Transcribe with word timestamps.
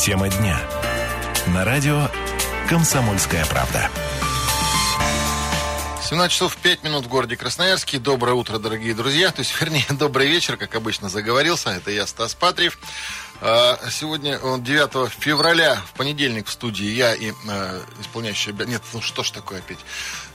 Тема 0.00 0.30
дня. 0.30 0.58
На 1.48 1.62
радио 1.62 2.08
«Комсомольская 2.70 3.44
правда». 3.44 3.90
17 6.08 6.32
часов 6.32 6.56
5 6.56 6.84
минут 6.84 7.04
в 7.04 7.08
городе 7.08 7.36
Красноярске. 7.36 7.98
Доброе 7.98 8.32
утро, 8.32 8.58
дорогие 8.58 8.94
друзья. 8.94 9.30
То 9.30 9.40
есть, 9.40 9.60
вернее, 9.60 9.84
добрый 9.90 10.26
вечер, 10.26 10.56
как 10.56 10.74
обычно 10.74 11.10
заговорился. 11.10 11.68
Это 11.68 11.90
я, 11.90 12.06
Стас 12.06 12.34
Патриев. 12.34 12.78
А, 13.42 13.78
сегодня 13.90 14.38
9 14.38 15.10
февраля, 15.10 15.76
в 15.76 15.96
понедельник 15.96 16.46
в 16.46 16.52
студии 16.52 16.84
я 16.84 17.14
и 17.14 17.32
э, 17.48 17.80
исполняющий... 18.00 18.52
Нет, 18.52 18.82
ну 18.92 19.00
что 19.00 19.22
ж 19.22 19.30
такое 19.30 19.60
опять? 19.60 19.78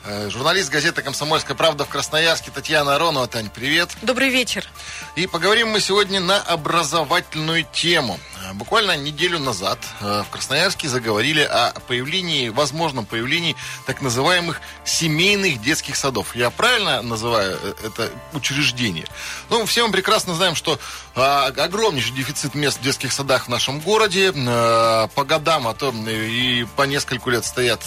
Э, 0.08 0.30
журналист 0.30 0.70
газеты 0.70 1.02
«Комсомольская 1.02 1.58
правда» 1.58 1.84
в 1.84 1.90
Красноярске 1.90 2.52
Татьяна 2.52 2.96
Аронова. 2.96 3.28
Тань, 3.28 3.50
привет. 3.50 3.90
Добрый 4.04 4.30
вечер. 4.30 4.68
И 5.16 5.26
поговорим 5.26 5.70
мы 5.70 5.80
сегодня 5.80 6.20
на 6.20 6.40
образовательную 6.40 7.66
тему. 7.73 8.20
Э, 8.44 8.54
буквально 8.54 8.95
неделю 8.98 9.40
назад 9.40 9.80
э, 10.02 10.23
в 10.28 10.30
Красноярске 10.30 10.90
заговорили 10.90 11.42
о 11.42 11.72
появлении, 11.88 12.50
возможном 12.50 13.08
появлении 13.08 13.56
так 13.88 14.03
называемых 14.03 14.62
семейных 14.84 15.59
детских 15.59 15.95
садов. 15.95 16.36
Я 16.36 16.52
правильно 16.52 17.02
называю 17.02 17.59
это 17.84 18.12
учреждение? 18.34 19.08
Ну, 19.50 19.66
все 19.66 19.88
мы 19.88 19.92
прекрасно 19.92 20.36
знаем, 20.36 20.53
что 20.53 20.80
огромнейший 21.16 22.14
дефицит 22.14 22.53
мест 22.53 22.78
в 22.80 22.84
детских 22.84 22.95
садах 23.12 23.45
в 23.45 23.49
нашем 23.49 23.80
городе. 23.80 24.31
По 24.31 25.23
годам, 25.23 25.67
а 25.67 25.73
то 25.73 25.94
и 26.08 26.66
по 26.76 26.84
нескольку 26.84 27.30
лет 27.30 27.45
стоят 27.45 27.81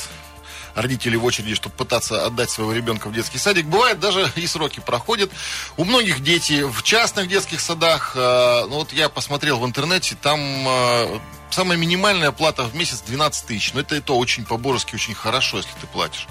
родители 0.81 1.17
в 1.17 1.25
очереди, 1.25 1.55
чтобы 1.55 1.75
пытаться 1.75 2.25
отдать 2.25 2.51
своего 2.51 2.73
ребенка 2.73 3.09
в 3.09 3.13
детский 3.13 3.39
садик. 3.39 3.67
Бывает, 3.67 3.99
даже 4.01 4.31
и 4.37 4.47
сроки 4.47 4.81
проходят. 4.81 5.31
У 5.77 5.85
многих 5.85 6.21
дети 6.21 6.63
в 6.63 6.83
частных 6.83 7.29
детских 7.29 7.61
садах. 7.61 8.13
Э, 8.15 8.65
ну, 8.69 8.77
вот 8.77 8.93
я 8.93 9.09
посмотрел 9.09 9.59
в 9.59 9.67
интернете, 9.67 10.17
там 10.21 10.41
э, 10.41 11.19
самая 11.51 11.77
минимальная 11.77 12.31
плата 12.33 12.65
в 12.65 12.75
месяц 12.75 13.03
12 13.07 13.47
тысяч. 13.47 13.73
Но 13.75 13.81
это 13.81 13.97
и 13.97 14.01
то 14.01 14.17
очень 14.17 14.45
по-божески, 14.45 14.95
очень 14.95 15.15
хорошо, 15.15 15.59
если 15.59 15.73
ты 15.81 15.87
платишь. 15.87 16.27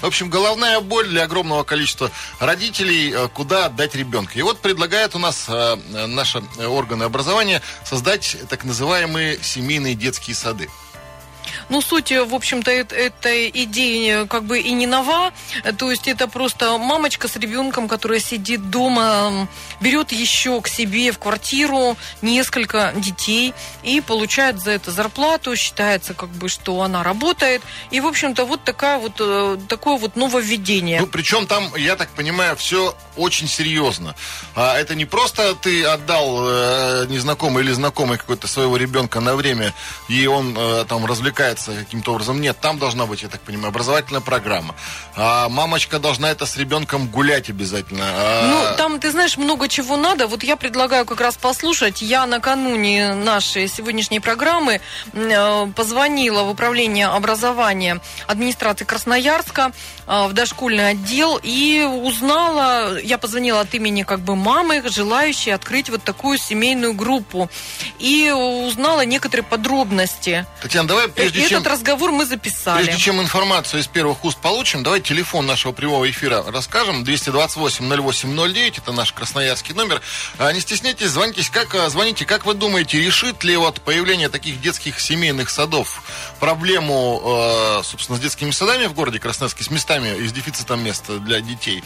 В 0.00 0.06
общем, 0.06 0.28
головная 0.28 0.80
боль 0.80 1.08
для 1.08 1.24
огромного 1.24 1.64
количества 1.64 2.10
родителей, 2.38 3.12
э, 3.12 3.28
куда 3.28 3.66
отдать 3.66 3.94
ребенка. 3.94 4.38
И 4.38 4.42
вот 4.42 4.60
предлагают 4.60 5.14
у 5.14 5.18
нас 5.18 5.48
наши 5.48 6.42
органы 6.66 7.04
образования 7.04 7.62
создать 7.84 8.36
так 8.48 8.64
называемые 8.64 9.38
семейные 9.42 9.94
детские 9.94 10.36
сады. 10.36 10.68
Ну, 11.68 11.80
суть, 11.80 12.12
в 12.12 12.34
общем-то, 12.34 12.70
этой 12.70 13.50
идеи 13.52 14.26
как 14.26 14.44
бы 14.44 14.60
и 14.60 14.72
не 14.72 14.86
нова. 14.86 15.32
То 15.78 15.90
есть 15.90 16.08
это 16.08 16.28
просто 16.28 16.78
мамочка 16.78 17.28
с 17.28 17.36
ребенком, 17.36 17.88
которая 17.88 18.20
сидит 18.20 18.70
дома, 18.70 19.48
берет 19.80 20.12
еще 20.12 20.60
к 20.60 20.68
себе 20.68 21.12
в 21.12 21.18
квартиру 21.18 21.96
несколько 22.22 22.92
детей 22.96 23.54
и 23.82 24.00
получает 24.00 24.60
за 24.60 24.72
это 24.72 24.90
зарплату. 24.90 25.56
Считается, 25.56 26.14
как 26.14 26.28
бы, 26.30 26.48
что 26.48 26.82
она 26.82 27.02
работает. 27.02 27.62
И, 27.90 28.00
в 28.00 28.06
общем-то, 28.06 28.44
вот 28.44 28.62
такая 28.64 28.98
вот, 28.98 29.14
э, 29.18 29.58
такое 29.68 29.98
вот 29.98 30.16
нововведение. 30.16 31.00
Ну, 31.00 31.06
причем 31.06 31.46
там, 31.46 31.74
я 31.76 31.96
так 31.96 32.08
понимаю, 32.10 32.56
все 32.56 32.94
очень 33.16 33.48
серьезно. 33.48 34.14
А 34.54 34.78
это 34.78 34.94
не 34.94 35.04
просто 35.04 35.54
ты 35.54 35.84
отдал 35.84 36.48
э, 36.48 37.06
незнакомый 37.08 37.64
или 37.64 37.72
знакомый 37.72 38.18
какой-то 38.18 38.46
своего 38.46 38.76
ребенка 38.76 39.20
на 39.20 39.34
время, 39.34 39.74
и 40.08 40.26
он 40.26 40.56
э, 40.56 40.84
там 40.88 41.06
развлекается 41.06 41.55
развивается 41.56 41.84
каким-то 41.84 42.12
образом. 42.12 42.40
Нет, 42.40 42.56
там 42.60 42.78
должна 42.78 43.06
быть, 43.06 43.22
я 43.22 43.28
так 43.28 43.40
понимаю, 43.40 43.68
образовательная 43.68 44.20
программа. 44.20 44.74
А 45.14 45.48
мамочка 45.48 45.98
должна 45.98 46.30
это 46.30 46.46
с 46.46 46.56
ребенком 46.56 47.08
гулять 47.08 47.50
обязательно. 47.50 48.04
А... 48.06 48.48
Ну, 48.48 48.76
там, 48.76 49.00
ты 49.00 49.10
знаешь, 49.10 49.36
много 49.36 49.68
чего 49.68 49.96
надо. 49.96 50.26
Вот 50.26 50.42
я 50.42 50.56
предлагаю 50.56 51.04
как 51.04 51.20
раз 51.20 51.36
послушать. 51.36 52.02
Я 52.02 52.26
накануне 52.26 53.14
нашей 53.14 53.68
сегодняшней 53.68 54.20
программы 54.20 54.80
э, 55.12 55.66
позвонила 55.74 56.42
в 56.42 56.50
управление 56.50 57.06
образования 57.06 58.00
администрации 58.26 58.84
Красноярска 58.84 59.72
э, 60.06 60.26
в 60.28 60.32
дошкольный 60.32 60.90
отдел 60.90 61.40
и 61.42 61.82
узнала, 61.82 62.98
я 63.00 63.18
позвонила 63.18 63.60
от 63.60 63.74
имени 63.74 64.02
как 64.02 64.20
бы 64.20 64.36
мамы, 64.36 64.82
желающей 64.86 65.52
открыть 65.52 65.90
вот 65.90 66.02
такую 66.02 66.38
семейную 66.38 66.94
группу. 66.94 67.48
И 67.98 68.30
узнала 68.30 69.04
некоторые 69.04 69.44
подробности. 69.44 70.46
Татьяна, 70.62 70.88
давай 70.88 71.08
прежде 71.08 71.45
этот 71.46 71.64
чем, 71.64 71.72
разговор 71.72 72.12
мы 72.12 72.26
записали. 72.26 72.84
Прежде 72.84 73.02
чем 73.02 73.20
информацию 73.20 73.80
из 73.80 73.86
первых 73.86 74.24
уст 74.24 74.38
получим, 74.38 74.82
давай 74.82 75.00
телефон 75.00 75.46
нашего 75.46 75.72
прямого 75.72 76.08
эфира 76.08 76.44
расскажем. 76.48 77.02
228-08-09, 77.04 78.78
это 78.78 78.92
наш 78.92 79.12
красноярский 79.12 79.74
номер. 79.74 80.02
А, 80.38 80.52
не 80.52 80.60
стесняйтесь, 80.60 81.10
звоните 81.10 81.48
как, 81.50 81.74
а, 81.74 81.88
звоните, 81.88 82.24
как 82.24 82.46
вы 82.46 82.54
думаете, 82.54 83.00
решит 83.00 83.44
ли 83.44 83.56
вот 83.56 83.80
появление 83.80 84.28
таких 84.28 84.60
детских 84.60 85.00
семейных 85.00 85.50
садов 85.50 86.02
проблему, 86.40 87.22
а, 87.24 87.82
собственно, 87.82 88.18
с 88.18 88.20
детскими 88.20 88.50
садами 88.50 88.86
в 88.86 88.94
городе 88.94 89.18
Красноярске, 89.18 89.64
с 89.64 89.70
местами, 89.70 90.16
и 90.18 90.26
с 90.26 90.32
дефицитом 90.32 90.82
места 90.82 91.18
для 91.18 91.40
детей? 91.40 91.82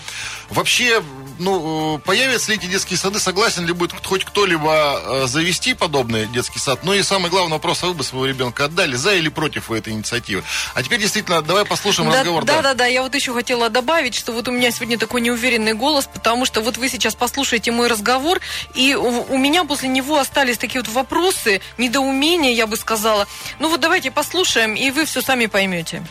Вообще, 0.48 1.02
ну, 1.40 2.00
появятся 2.04 2.52
ли 2.52 2.58
эти 2.58 2.66
детские 2.66 2.98
сады, 2.98 3.18
согласен 3.18 3.66
ли 3.66 3.72
будет 3.72 3.92
хоть 4.04 4.24
кто-либо 4.24 5.26
завести 5.26 5.74
подобный 5.74 6.26
детский 6.26 6.58
сад? 6.58 6.80
Ну 6.82 6.92
и 6.92 7.02
самый 7.02 7.30
главный 7.30 7.52
вопрос, 7.52 7.82
а 7.82 7.86
вы 7.86 7.94
бы 7.94 8.04
своего 8.04 8.26
ребенка 8.26 8.66
отдали, 8.66 8.96
за 8.96 9.14
или 9.14 9.28
против? 9.28 9.50
против 9.50 9.70
этой 9.70 9.92
инициативы. 9.92 10.44
А 10.74 10.82
теперь 10.82 11.00
действительно, 11.00 11.42
давай 11.42 11.64
послушаем 11.64 12.10
да, 12.10 12.18
разговор. 12.18 12.44
Да, 12.44 12.56
да, 12.56 12.62
да, 12.62 12.74
да, 12.74 12.86
я 12.86 13.02
вот 13.02 13.14
еще 13.14 13.34
хотела 13.34 13.68
добавить, 13.68 14.14
что 14.14 14.32
вот 14.32 14.48
у 14.48 14.52
меня 14.52 14.70
сегодня 14.70 14.98
такой 14.98 15.20
неуверенный 15.20 15.74
голос, 15.74 16.08
потому 16.12 16.44
что 16.44 16.60
вот 16.60 16.76
вы 16.76 16.88
сейчас 16.88 17.14
послушаете 17.14 17.72
мой 17.72 17.88
разговор, 17.88 18.40
и 18.74 18.94
у 18.94 19.38
меня 19.38 19.64
после 19.64 19.88
него 19.88 20.18
остались 20.18 20.58
такие 20.58 20.82
вот 20.82 20.92
вопросы, 20.92 21.60
недоумения, 21.78 22.52
я 22.52 22.66
бы 22.66 22.76
сказала. 22.76 23.26
Ну 23.58 23.68
вот 23.68 23.80
давайте 23.80 24.10
послушаем, 24.10 24.74
и 24.74 24.90
вы 24.90 25.04
все 25.04 25.20
сами 25.20 25.46
поймете. 25.46 26.02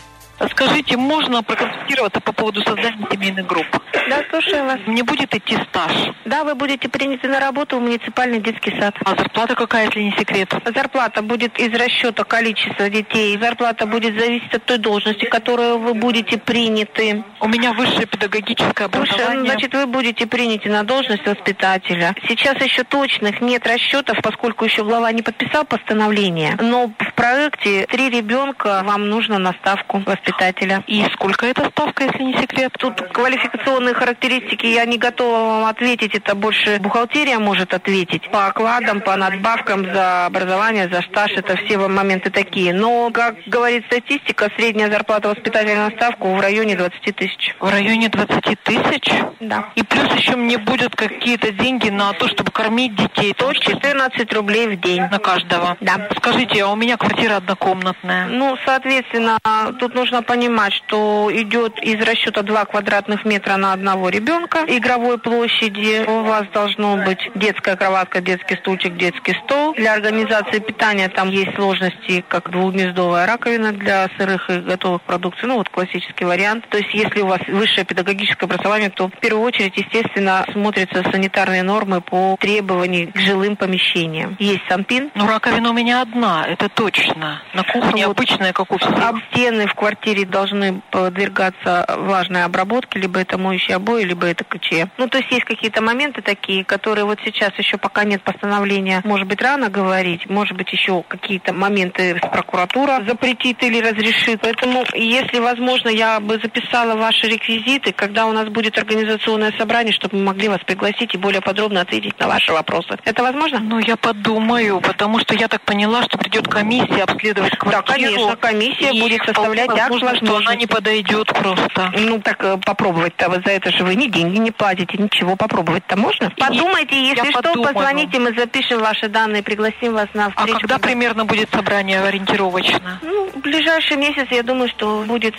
Скажите, 0.47 0.95
можно 0.95 1.43
проконсультироваться 1.43 2.21
по 2.21 2.31
поводу 2.31 2.61
создания 2.61 3.05
семейных 3.11 3.45
групп? 3.45 3.67
Да, 4.09 4.23
слушаю 4.29 4.65
вас. 4.65 4.79
Мне 4.85 5.03
будет 5.03 5.35
идти 5.35 5.57
стаж? 5.69 5.91
Да, 6.25 6.43
вы 6.43 6.55
будете 6.55 6.87
приняты 6.87 7.27
на 7.27 7.39
работу 7.39 7.77
в 7.77 7.81
муниципальный 7.81 8.39
детский 8.39 8.73
сад. 8.79 8.95
А 9.03 9.15
зарплата 9.15 9.55
какая, 9.55 9.85
если 9.85 10.01
не 10.01 10.11
секрет? 10.11 10.53
Зарплата 10.73 11.21
будет 11.21 11.59
из 11.59 11.73
расчета 11.73 12.23
количества 12.23 12.89
детей. 12.89 13.37
Зарплата 13.37 13.85
будет 13.85 14.17
зависеть 14.17 14.53
от 14.53 14.63
той 14.63 14.77
должности, 14.77 15.25
которую 15.25 15.79
вы 15.79 15.93
будете 15.93 16.37
приняты. 16.37 17.23
У 17.41 17.47
меня 17.47 17.73
высшее 17.73 18.05
педагогическое 18.05 18.87
образование. 18.87 19.41
Высшее, 19.41 19.51
значит, 19.51 19.73
вы 19.73 19.85
будете 19.87 20.25
приняты 20.25 20.69
на 20.69 20.83
должность 20.83 21.25
воспитателя. 21.25 22.15
Сейчас 22.27 22.61
еще 22.61 22.83
точных 22.83 23.41
нет 23.41 23.67
расчетов, 23.67 24.17
поскольку 24.23 24.63
еще 24.63 24.83
глава 24.83 25.11
не 25.11 25.21
подписал 25.21 25.65
постановление. 25.65 26.57
Но 26.61 26.87
в 26.97 27.13
проекте 27.13 27.85
три 27.87 28.09
ребенка 28.09 28.81
вам 28.85 29.09
нужно 29.09 29.37
на 29.37 29.53
ставку 29.53 29.97
воспитателя 29.97 30.28
воспитателя. 30.29 30.83
И 30.87 31.03
сколько 31.13 31.45
это 31.45 31.65
ставка, 31.65 32.03
если 32.03 32.23
не 32.23 32.33
секрет? 32.33 32.73
Тут 32.77 33.01
квалификационные 33.11 33.93
характеристики 33.93 34.65
я 34.65 34.85
не 34.85 34.97
готова 34.97 35.45
вам 35.45 35.65
ответить, 35.65 36.15
это 36.15 36.35
больше 36.35 36.79
бухгалтерия 36.79 37.39
может 37.39 37.73
ответить. 37.73 38.29
По 38.31 38.47
окладам, 38.47 39.01
по 39.01 39.15
надбавкам 39.15 39.85
за 39.85 40.25
образование, 40.25 40.89
за 40.89 41.01
стаж, 41.01 41.31
это 41.31 41.55
все 41.57 41.77
моменты 41.77 42.29
такие. 42.29 42.73
Но, 42.73 43.09
как 43.11 43.35
говорит 43.47 43.85
статистика, 43.85 44.49
средняя 44.55 44.91
зарплата 44.91 45.29
воспитателя 45.29 45.89
на 45.89 45.91
ставку 45.91 46.33
в 46.33 46.39
районе 46.39 46.75
20 46.75 47.15
тысяч. 47.15 47.55
В 47.59 47.69
районе 47.69 48.09
20 48.09 48.63
тысяч? 48.63 49.11
Да. 49.39 49.69
И 49.75 49.83
плюс 49.83 50.13
еще 50.15 50.35
мне 50.35 50.57
будут 50.57 50.95
какие-то 50.95 51.51
деньги 51.51 51.89
на 51.89 52.13
то, 52.13 52.27
чтобы 52.27 52.51
кормить 52.51 52.95
детей. 52.95 53.33
114 53.37 54.33
рублей 54.33 54.67
в 54.67 54.79
день. 54.79 55.01
На 55.01 55.19
каждого? 55.19 55.77
Да. 55.81 56.09
Скажите, 56.17 56.63
а 56.63 56.69
у 56.69 56.75
меня 56.75 56.97
квартира 56.97 57.37
однокомнатная? 57.37 58.27
Ну, 58.27 58.57
соответственно, 58.65 59.37
тут 59.79 59.95
нужно 59.95 60.18
нужно 60.19 60.23
понимать, 60.23 60.73
что 60.73 61.29
идет 61.33 61.79
из 61.81 62.01
расчета 62.01 62.41
2 62.41 62.65
квадратных 62.65 63.25
метра 63.25 63.57
на 63.57 63.73
одного 63.73 64.09
ребенка 64.09 64.65
игровой 64.67 65.17
площади. 65.17 66.03
У 66.07 66.23
вас 66.23 66.45
должно 66.53 66.97
быть 66.97 67.19
детская 67.35 67.75
кроватка, 67.75 68.21
детский 68.21 68.55
стульчик, 68.57 68.97
детский 68.97 69.35
стол. 69.45 69.73
Для 69.75 69.93
организации 69.93 70.59
питания 70.59 71.09
там 71.09 71.29
есть 71.29 71.55
сложности, 71.55 72.23
как 72.27 72.49
двухгнездовая 72.51 73.25
раковина 73.25 73.71
для 73.71 74.09
сырых 74.17 74.49
и 74.49 74.59
готовых 74.59 75.01
продуктов. 75.03 75.43
Ну, 75.43 75.57
вот 75.57 75.69
классический 75.69 76.25
вариант. 76.25 76.67
То 76.69 76.77
есть, 76.77 76.93
если 76.93 77.21
у 77.21 77.27
вас 77.27 77.41
высшее 77.47 77.85
педагогическое 77.85 78.47
образование, 78.47 78.89
то 78.89 79.07
в 79.07 79.19
первую 79.19 79.43
очередь, 79.43 79.77
естественно, 79.77 80.45
смотрятся 80.51 81.03
санитарные 81.11 81.63
нормы 81.63 82.01
по 82.01 82.35
требованиям 82.39 83.11
к 83.11 83.17
жилым 83.17 83.55
помещениям. 83.55 84.35
Есть 84.39 84.63
санпин. 84.67 85.11
Ну, 85.15 85.27
раковина 85.27 85.69
у 85.69 85.73
меня 85.73 86.01
одна, 86.01 86.45
это 86.47 86.69
точно. 86.69 87.41
На 87.53 87.63
кухне 87.63 88.07
вот. 88.07 88.17
обычная, 88.17 88.53
как 88.53 88.71
у 88.71 88.77
всех. 88.77 88.89
А 88.91 89.13
стены 89.31 89.67
в 89.67 89.73
квартире 89.73 90.08
квартире 90.09 90.25
должны 90.25 90.81
подвергаться 90.91 91.85
влажной 91.97 92.43
обработке, 92.43 92.99
либо 92.99 93.19
это 93.19 93.37
моющие 93.37 93.75
обои, 93.75 94.03
либо 94.03 94.25
это 94.25 94.43
КЧ. 94.43 94.89
Ну, 94.97 95.07
то 95.07 95.19
есть 95.19 95.31
есть 95.31 95.45
какие-то 95.45 95.81
моменты 95.81 96.21
такие, 96.21 96.63
которые 96.63 97.05
вот 97.05 97.19
сейчас 97.23 97.51
еще 97.57 97.77
пока 97.77 98.03
нет 98.03 98.23
постановления, 98.23 99.01
может 99.05 99.27
быть, 99.27 99.41
рано 99.41 99.69
говорить. 99.69 100.27
Может 100.29 100.57
быть, 100.57 100.71
еще 100.71 101.03
какие-то 101.07 101.53
моменты 101.53 102.15
прокуратура 102.15 103.03
запретит 103.07 103.63
или 103.63 103.79
разрешит. 103.79 104.39
Поэтому, 104.41 104.83
если 104.93 105.39
возможно, 105.39 105.89
я 105.89 106.19
бы 106.19 106.39
записала 106.41 106.95
ваши 106.95 107.27
реквизиты, 107.27 107.91
когда 107.91 108.25
у 108.25 108.31
нас 108.31 108.49
будет 108.49 108.77
организационное 108.77 109.53
собрание, 109.57 109.93
чтобы 109.93 110.17
мы 110.17 110.23
могли 110.23 110.47
вас 110.47 110.59
пригласить 110.65 111.13
и 111.13 111.17
более 111.17 111.41
подробно 111.41 111.81
ответить 111.81 112.19
на 112.19 112.27
ваши 112.27 112.51
вопросы. 112.51 112.97
Это 113.05 113.21
возможно? 113.21 113.59
Ну, 113.59 113.79
я 113.79 113.95
подумаю, 113.95 114.81
потому 114.81 115.19
что 115.19 115.35
я 115.35 115.47
так 115.47 115.61
поняла, 115.61 116.03
что 116.03 116.17
придет 116.17 116.47
комиссия 116.47 117.03
обследовать 117.03 117.55
квартиру. 117.57 117.83
Да, 117.85 117.93
конечно, 117.93 118.35
комиссия 118.35 118.93
будет 118.93 119.21
составлять 119.23 119.69
акт 119.69 119.98
возможно, 120.05 120.27
что 120.27 120.37
она 120.37 120.55
не 120.55 120.67
подойдет 120.67 121.27
просто. 121.27 121.91
Ну, 121.97 122.19
так 122.19 122.43
э, 122.43 122.57
попробовать-то 122.65 123.29
вот 123.29 123.43
за 123.45 123.51
это 123.51 123.71
же 123.71 123.83
вы 123.83 123.95
ни 123.95 124.07
деньги 124.07 124.37
не 124.37 124.51
платите, 124.51 124.97
ничего. 124.97 125.35
Попробовать-то 125.35 125.97
можно? 125.97 126.29
Подумайте, 126.37 126.95
если 127.01 127.25
я 127.25 127.31
что, 127.31 127.41
подумаю. 127.41 127.73
позвоните, 127.73 128.19
мы 128.19 128.33
запишем 128.33 128.79
ваши 128.79 129.07
данные, 129.09 129.43
пригласим 129.43 129.93
вас 129.93 130.07
на 130.13 130.27
А 130.27 130.29
встречу. 130.29 130.59
когда 130.59 130.75
когда- 130.75 130.87
примерно 130.87 131.25
будет 131.25 131.49
собрание 131.51 132.01
ориентировочно? 132.01 132.99
Ну, 133.01 133.29
в 133.33 133.39
ближайший 133.39 133.97
месяц, 133.97 134.27
я 134.31 134.43
думаю, 134.43 134.69
что 134.69 135.03
будет 135.07 135.35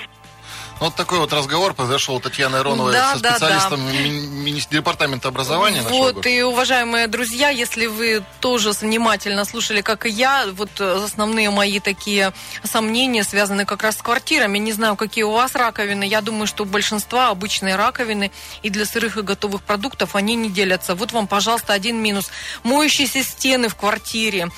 Вот 0.81 0.95
такой 0.95 1.19
вот 1.19 1.33
разговор 1.35 1.75
произошел 1.75 2.15
у 2.17 2.21
Татьяны 2.21 2.57
Ароновой 2.57 2.93
Да, 2.95 3.15
со 3.15 3.21
да, 3.21 3.31
специалистом 3.33 3.81
мини- 3.87 4.27
мини- 4.27 4.67
департамента 4.71 5.29
образования 5.29 5.83
Вот, 5.83 6.27
и, 6.27 6.43
уважаемые 6.43 7.07
друзья, 7.07 7.51
если 7.51 7.87
вы 7.87 8.25
тоже 8.41 8.73
внимательно 8.73 9.45
слушали, 9.45 9.83
как 9.83 10.07
и 10.07 10.09
я, 10.09 10.47
вот 10.53 10.81
основные 10.81 11.51
мои 11.51 11.81
такие 11.81 12.33
сомнения 12.65 13.25
связаны 13.25 13.67
как 13.67 13.83
раз 13.83 13.99
с 13.99 14.03
квартирами. 14.03 14.57
Не 14.59 14.73
знаю, 14.73 14.97
какие 14.97 15.25
у 15.25 15.33
вас 15.33 15.55
раковины. 15.55 16.05
Я 16.05 16.23
думаю, 16.23 16.47
что 16.47 16.63
у 16.63 16.67
большинства 16.67 17.29
обычные 17.29 17.77
раковины 17.77 18.31
и 18.63 18.71
для 18.71 18.87
сырых 18.87 19.19
и 19.19 19.23
готовых 19.23 19.63
продуктов 19.63 20.17
они 20.17 20.35
не 20.35 20.49
делятся. 20.49 20.95
Вот 20.95 21.13
вам, 21.13 21.27
пожалуйста, 21.27 21.75
один 21.75 22.03
минус. 22.03 22.31
Моющиеся 22.63 23.23
стены 23.23 23.69
в 23.69 23.77
квартире. 23.77 24.49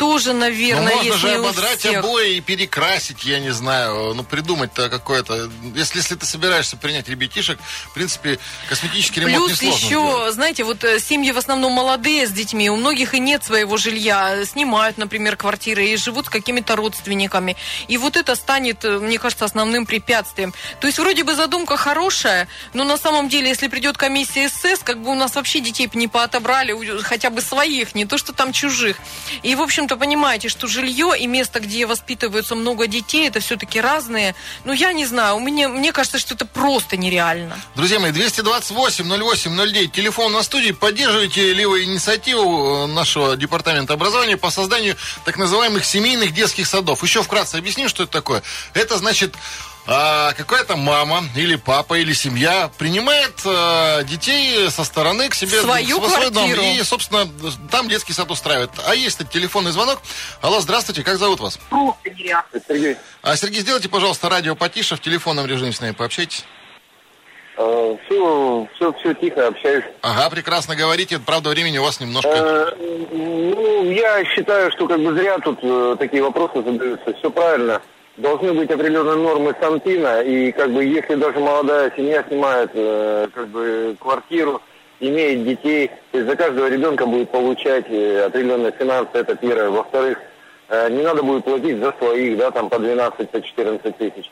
Тоже, 0.00 0.32
Ну, 0.32 0.40
наверное, 0.40 0.94
можно 0.94 1.08
есть 1.08 1.18
же 1.18 1.34
ободрать 1.34 1.84
обои 1.84 2.36
и 2.36 2.40
перекрасить, 2.40 3.22
я 3.24 3.38
не 3.38 3.50
знаю, 3.50 4.14
ну, 4.14 4.24
придумать-то 4.24 4.88
какое-то... 4.88 5.50
Если, 5.74 5.98
если 5.98 6.14
ты 6.14 6.24
собираешься 6.24 6.78
принять 6.78 7.06
ребятишек, 7.10 7.58
в 7.90 7.92
принципе, 7.92 8.38
косметический 8.70 9.20
ремонт 9.20 9.48
Плюс 9.48 9.60
еще, 9.60 9.88
сделать. 9.88 10.32
знаете, 10.32 10.64
вот 10.64 10.84
э, 10.84 11.00
семьи 11.00 11.32
в 11.32 11.36
основном 11.36 11.72
молодые 11.72 12.26
с 12.26 12.30
детьми, 12.30 12.70
у 12.70 12.76
многих 12.76 13.12
и 13.12 13.20
нет 13.20 13.44
своего 13.44 13.76
жилья, 13.76 14.42
снимают, 14.46 14.96
например, 14.96 15.36
квартиры 15.36 15.84
и 15.84 15.96
живут 15.98 16.26
с 16.26 16.28
какими-то 16.30 16.76
родственниками. 16.76 17.58
И 17.88 17.98
вот 17.98 18.16
это 18.16 18.36
станет, 18.36 18.82
э, 18.86 19.00
мне 19.00 19.18
кажется, 19.18 19.44
основным 19.44 19.84
препятствием. 19.84 20.54
То 20.80 20.86
есть 20.86 20.98
вроде 20.98 21.24
бы 21.24 21.34
задумка 21.34 21.76
хорошая, 21.76 22.48
но 22.72 22.84
на 22.84 22.96
самом 22.96 23.28
деле, 23.28 23.50
если 23.50 23.68
придет 23.68 23.98
комиссия 23.98 24.48
СС, 24.48 24.80
как 24.82 25.02
бы 25.02 25.10
у 25.10 25.14
нас 25.14 25.34
вообще 25.34 25.60
детей 25.60 25.90
не 25.92 26.08
поотобрали, 26.08 26.74
хотя 27.02 27.28
бы 27.28 27.42
своих, 27.42 27.94
не 27.94 28.06
то 28.06 28.16
что 28.16 28.32
там 28.32 28.54
чужих. 28.54 28.96
И, 29.42 29.54
в 29.54 29.60
общем-то, 29.90 29.96
понимаете, 29.96 30.48
что 30.48 30.66
жилье 30.66 31.14
и 31.18 31.26
место, 31.26 31.60
где 31.60 31.86
воспитываются 31.86 32.54
много 32.54 32.86
детей, 32.86 33.28
это 33.28 33.40
все-таки 33.40 33.80
разные. 33.80 34.34
Ну, 34.64 34.72
я 34.72 34.92
не 34.92 35.06
знаю, 35.06 35.38
меня, 35.40 35.68
мне 35.68 35.92
кажется, 35.92 36.18
что 36.18 36.34
это 36.34 36.46
просто 36.46 36.96
нереально. 36.96 37.58
Друзья 37.74 37.98
мои, 37.98 38.12
228-08-09, 38.12 39.88
телефон 39.88 40.32
на 40.32 40.42
студии. 40.42 40.72
Поддерживайте 40.72 41.54
ли 41.54 41.66
вы 41.66 41.84
инициативу 41.84 42.84
э, 42.84 42.86
нашего 42.86 43.36
департамента 43.36 43.94
образования 43.94 44.36
по 44.36 44.50
созданию 44.50 44.96
так 45.24 45.36
называемых 45.38 45.84
семейных 45.84 46.32
детских 46.32 46.66
садов. 46.66 47.02
Еще 47.02 47.22
вкратце 47.22 47.56
объясним, 47.56 47.88
что 47.88 48.04
это 48.04 48.12
такое. 48.12 48.42
Это 48.74 48.96
значит... 48.98 49.34
а, 49.92 50.32
какая-то 50.34 50.76
мама 50.76 51.24
или 51.36 51.56
папа 51.56 51.94
или 51.98 52.12
семья 52.12 52.70
принимает 52.78 53.34
э, 53.44 54.04
детей 54.04 54.70
со 54.70 54.84
стороны 54.84 55.28
к 55.28 55.34
себе 55.34 55.60
свою 55.60 55.98
в 55.98 56.08
свой 56.08 56.30
дом 56.30 56.48
и, 56.48 56.80
собственно, 56.82 57.28
там 57.70 57.88
детский 57.88 58.12
сад 58.12 58.30
устраивает. 58.30 58.70
А 58.86 58.94
есть 58.94 59.18
телефонный 59.30 59.72
звонок. 59.72 60.00
Алло, 60.42 60.60
здравствуйте, 60.60 61.02
как 61.02 61.18
зовут 61.18 61.40
вас? 61.40 61.58
Сергей, 62.04 62.96
А, 63.22 63.36
Сергей, 63.36 63.60
сделайте, 63.62 63.88
пожалуйста, 63.88 64.28
радио 64.28 64.54
потише, 64.54 64.94
в 64.94 65.00
телефонном 65.00 65.46
режиме 65.46 65.72
с 65.72 65.80
нами 65.80 65.92
пообщайтесь. 65.92 66.44
все, 67.56 68.68
все, 68.76 68.92
все 68.92 69.14
тихо, 69.14 69.48
общаюсь. 69.48 69.84
Ага, 70.02 70.30
прекрасно 70.30 70.76
говорите. 70.76 71.18
Правда, 71.18 71.50
времени 71.50 71.78
у 71.78 71.82
вас 71.82 71.98
немножко. 71.98 72.30
Э, 72.30 72.76
ну, 73.10 73.90
я 73.90 74.24
считаю, 74.24 74.70
что 74.70 74.86
как 74.86 75.00
бы 75.00 75.12
зря 75.14 75.38
тут 75.40 75.58
э, 75.62 75.96
такие 75.98 76.22
вопросы 76.22 76.62
задаются. 76.62 77.12
Все 77.14 77.28
правильно. 77.28 77.82
Должны 78.16 78.52
быть 78.52 78.70
определенные 78.70 79.16
нормы 79.16 79.54
Сантина, 79.60 80.20
и 80.20 80.52
как 80.52 80.70
бы 80.72 80.84
если 80.84 81.14
даже 81.14 81.38
молодая 81.38 81.92
семья 81.96 82.24
снимает 82.28 82.70
э, 82.74 83.28
как 83.32 83.48
бы 83.48 83.96
квартиру, 83.98 84.60
имеет 85.00 85.44
детей, 85.44 85.90
то 86.12 86.18
есть 86.18 86.28
за 86.28 86.36
каждого 86.36 86.68
ребенка 86.68 87.06
будет 87.06 87.30
получать 87.30 87.86
э, 87.88 88.24
определенные 88.26 88.72
финансы, 88.72 89.10
это 89.14 89.34
первое. 89.36 89.70
Во-вторых, 89.70 90.18
э, 90.68 90.90
не 90.90 91.02
надо 91.02 91.22
будет 91.22 91.44
платить 91.44 91.78
за 91.78 91.92
своих, 91.98 92.36
да, 92.36 92.50
там 92.50 92.68
по 92.68 92.78
12, 92.78 93.30
по 93.30 93.40
14 93.40 93.96
тысяч. 93.96 94.30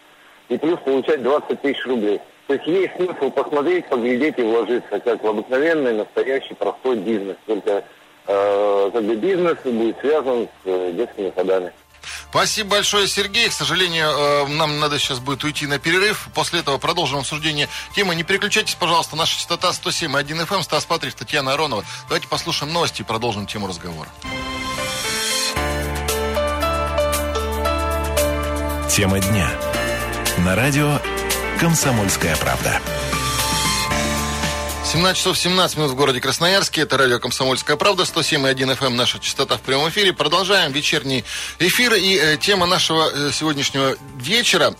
И 0.48 0.58
плюс 0.58 0.78
получать 0.80 1.22
20 1.22 1.60
тысяч 1.60 1.84
рублей. 1.86 2.20
То 2.46 2.54
есть 2.54 2.66
есть 2.66 2.96
смысл 2.96 3.30
посмотреть, 3.30 3.86
поглядеть 3.86 4.38
и 4.38 4.42
вложиться, 4.42 5.00
как 5.00 5.22
в 5.22 5.26
обыкновенный, 5.26 5.92
настоящий, 5.92 6.54
простой 6.54 6.96
бизнес. 6.96 7.36
Только 7.46 7.84
э, 8.26 8.90
как 8.92 9.04
бы 9.04 9.16
бизнес 9.16 9.58
будет 9.64 9.98
связан 10.00 10.48
с 10.64 10.66
э, 10.66 10.92
детскими 10.92 11.32
садами. 11.36 11.72
Спасибо 12.30 12.70
большое, 12.70 13.08
Сергей. 13.08 13.48
К 13.48 13.52
сожалению, 13.52 14.08
э, 14.08 14.46
нам 14.48 14.78
надо 14.78 14.98
сейчас 14.98 15.18
будет 15.18 15.44
уйти 15.44 15.66
на 15.66 15.78
перерыв. 15.78 16.28
После 16.34 16.60
этого 16.60 16.78
продолжим 16.78 17.18
обсуждение 17.18 17.68
темы. 17.94 18.14
Не 18.14 18.22
переключайтесь, 18.22 18.74
пожалуйста. 18.74 19.16
Наша 19.16 19.36
частота 19.36 19.70
107.1 19.70 20.46
FM, 20.46 20.62
Стас 20.62 20.84
Патрик, 20.84 21.14
Татьяна 21.14 21.54
Аронова. 21.54 21.84
Давайте 22.08 22.28
послушаем 22.28 22.72
новости 22.72 23.02
и 23.02 23.04
продолжим 23.04 23.46
тему 23.46 23.66
разговора. 23.66 24.08
Тема 28.90 29.20
дня. 29.20 29.50
На 30.38 30.56
радио 30.56 31.00
«Комсомольская 31.60 32.36
правда». 32.36 32.80
17 34.90 35.18
часов 35.18 35.38
17 35.38 35.76
минут 35.76 35.90
в 35.90 35.96
городе 35.96 36.18
Красноярске. 36.18 36.80
Это 36.80 36.96
радио 36.96 37.18
«Комсомольская 37.18 37.76
правда», 37.76 38.04
107.1 38.04 38.78
FM, 38.78 38.94
наша 38.94 39.18
частота 39.18 39.58
в 39.58 39.60
прямом 39.60 39.90
эфире. 39.90 40.14
Продолжаем 40.14 40.72
вечерний 40.72 41.24
эфир. 41.58 41.92
И 41.92 42.16
э, 42.16 42.38
тема 42.38 42.64
нашего 42.64 43.10
э, 43.10 43.30
сегодняшнего 43.30 43.98
вечера 44.16 44.74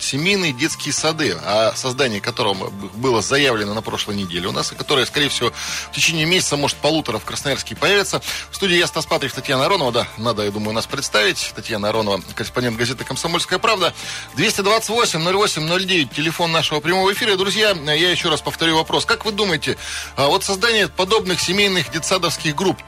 семейные 0.00 0.52
детские 0.52 0.92
сады, 0.92 1.32
о 1.32 1.72
создании 1.74 2.20
которого 2.20 2.70
было 2.70 3.22
заявлено 3.22 3.74
на 3.74 3.82
прошлой 3.82 4.16
неделе 4.16 4.48
у 4.48 4.52
нас, 4.52 4.72
и 4.72 4.74
которое, 4.74 5.06
скорее 5.06 5.28
всего, 5.28 5.52
в 5.90 5.92
течение 5.94 6.26
месяца, 6.26 6.56
может, 6.56 6.76
полутора 6.78 7.18
в 7.18 7.24
Красноярске 7.24 7.76
появится. 7.76 8.22
В 8.50 8.56
студии 8.56 8.76
я, 8.76 8.86
Стас 8.86 9.06
Патрик, 9.06 9.32
Татьяна 9.32 9.66
Аронова, 9.66 9.92
да, 9.92 10.08
надо, 10.18 10.44
я 10.44 10.50
думаю, 10.50 10.74
нас 10.74 10.86
представить. 10.86 11.52
Татьяна 11.54 11.88
Аронова, 11.88 12.22
корреспондент 12.34 12.76
газеты 12.76 13.04
«Комсомольская 13.04 13.58
правда». 13.58 13.94
228-08-09, 14.36 16.14
телефон 16.14 16.52
нашего 16.52 16.80
прямого 16.80 17.12
эфира. 17.12 17.36
Друзья, 17.36 17.70
я 17.70 18.10
еще 18.10 18.28
раз 18.28 18.40
повторю 18.40 18.76
вопрос. 18.76 19.04
Как 19.06 19.24
вы 19.24 19.32
думаете, 19.32 19.76
а, 20.16 20.28
вот 20.28 20.44
создание 20.44 20.88
подобных 20.88 21.40
семейных 21.40 21.90
детсадовских 21.90 22.54
групп, 22.54 22.78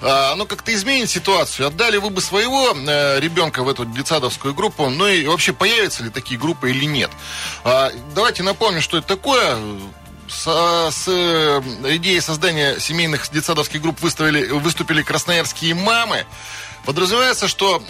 а, 0.00 0.32
оно 0.32 0.46
как-то 0.46 0.74
изменит 0.74 1.10
ситуацию? 1.10 1.68
Отдали 1.68 1.96
вы 1.96 2.10
бы 2.10 2.20
своего 2.20 2.74
э, 2.74 3.20
ребенка 3.20 3.62
в 3.62 3.68
эту 3.68 3.84
детсадовскую 3.84 4.54
группу? 4.54 4.88
Ну 4.88 5.06
и 5.06 5.26
вообще 5.26 5.52
появятся 5.52 6.04
ли 6.04 6.10
такие 6.10 6.33
группы 6.36 6.70
или 6.70 6.84
нет? 6.84 7.10
А, 7.64 7.90
Давайте 8.14 8.42
напомним, 8.42 8.80
что 8.80 8.98
это 8.98 9.06
такое. 9.06 9.56
С, 10.28 10.44
с, 10.90 11.04
э, 11.06 11.60
идеей 11.96 12.20
создания 12.20 12.78
семейных 12.80 13.30
детсадовских 13.30 13.82
групп 13.82 14.00
выставили, 14.00 14.46
выступили 14.46 15.02
красноярские 15.02 15.74
мамы. 15.74 16.24
Подразумевается, 16.86 17.46
что 17.46 17.82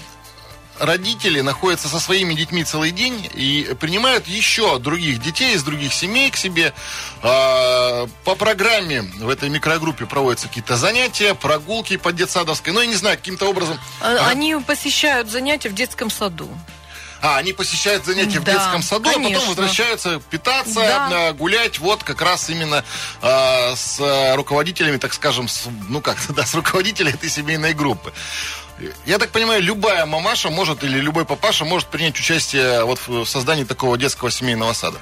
родители 0.78 1.40
находятся 1.40 1.88
со 1.88 2.00
своими 2.00 2.34
детьми 2.34 2.64
целый 2.64 2.90
день 2.90 3.28
и 3.34 3.74
принимают 3.78 4.26
еще 4.26 4.78
других 4.78 5.20
детей 5.20 5.54
из 5.54 5.62
других 5.62 5.92
семей 5.92 6.30
к 6.30 6.36
себе. 6.36 6.72
А, 7.22 8.06
По 8.24 8.34
программе 8.34 9.02
в 9.02 9.28
этой 9.28 9.48
микрогруппе 9.48 10.06
проводятся 10.06 10.48
какие-то 10.48 10.76
занятия, 10.76 11.34
прогулки 11.34 11.96
по 11.96 12.12
детсадовской. 12.12 12.72
Ну, 12.72 12.80
я 12.80 12.86
не 12.86 12.96
знаю, 12.96 13.16
каким-то 13.16 13.46
образом... 13.46 13.78
А. 14.00 14.28
Они 14.28 14.54
посещают 14.56 15.30
занятия 15.30 15.68
в 15.68 15.74
детском 15.74 16.10
саду. 16.10 16.48
А, 17.25 17.38
они 17.38 17.54
посещают 17.54 18.04
занятия 18.04 18.38
в 18.38 18.45
Да, 18.45 18.52
детском 18.52 18.83
саду, 18.83 19.09
а 19.09 19.14
конечно. 19.14 19.40
потом 19.40 19.49
возвращаются 19.49 20.21
питаться, 20.28 20.75
Да. 20.75 21.33
гулять, 21.33 21.78
вот 21.78 22.04
как 22.04 22.21
раз 22.21 22.50
именно 22.50 22.85
э, 23.23 23.75
с 23.75 24.35
руководителями, 24.37 24.99
так 24.99 25.14
скажем, 25.14 25.49
с, 25.49 25.64
ну 25.88 26.02
как, 26.02 26.19
да, 26.28 26.45
с 26.45 26.54
руководителями 26.54 27.14
этой 27.14 27.31
семейной 27.31 27.73
группы. 27.73 28.12
Я 29.07 29.19
так 29.19 29.31
понимаю, 29.31 29.62
любая 29.62 30.04
мамаша 30.04 30.50
может 30.50 30.85
или 30.85 30.99
любой 30.99 31.25
папаша 31.25 31.64
может 31.64 31.88
принять 31.88 32.19
участие 32.19 32.85
вот 32.85 33.00
в 33.07 33.25
создании 33.25 33.64
такого 33.64 33.97
детского 33.97 34.31
семейного 34.31 34.75
сада. 34.75 34.99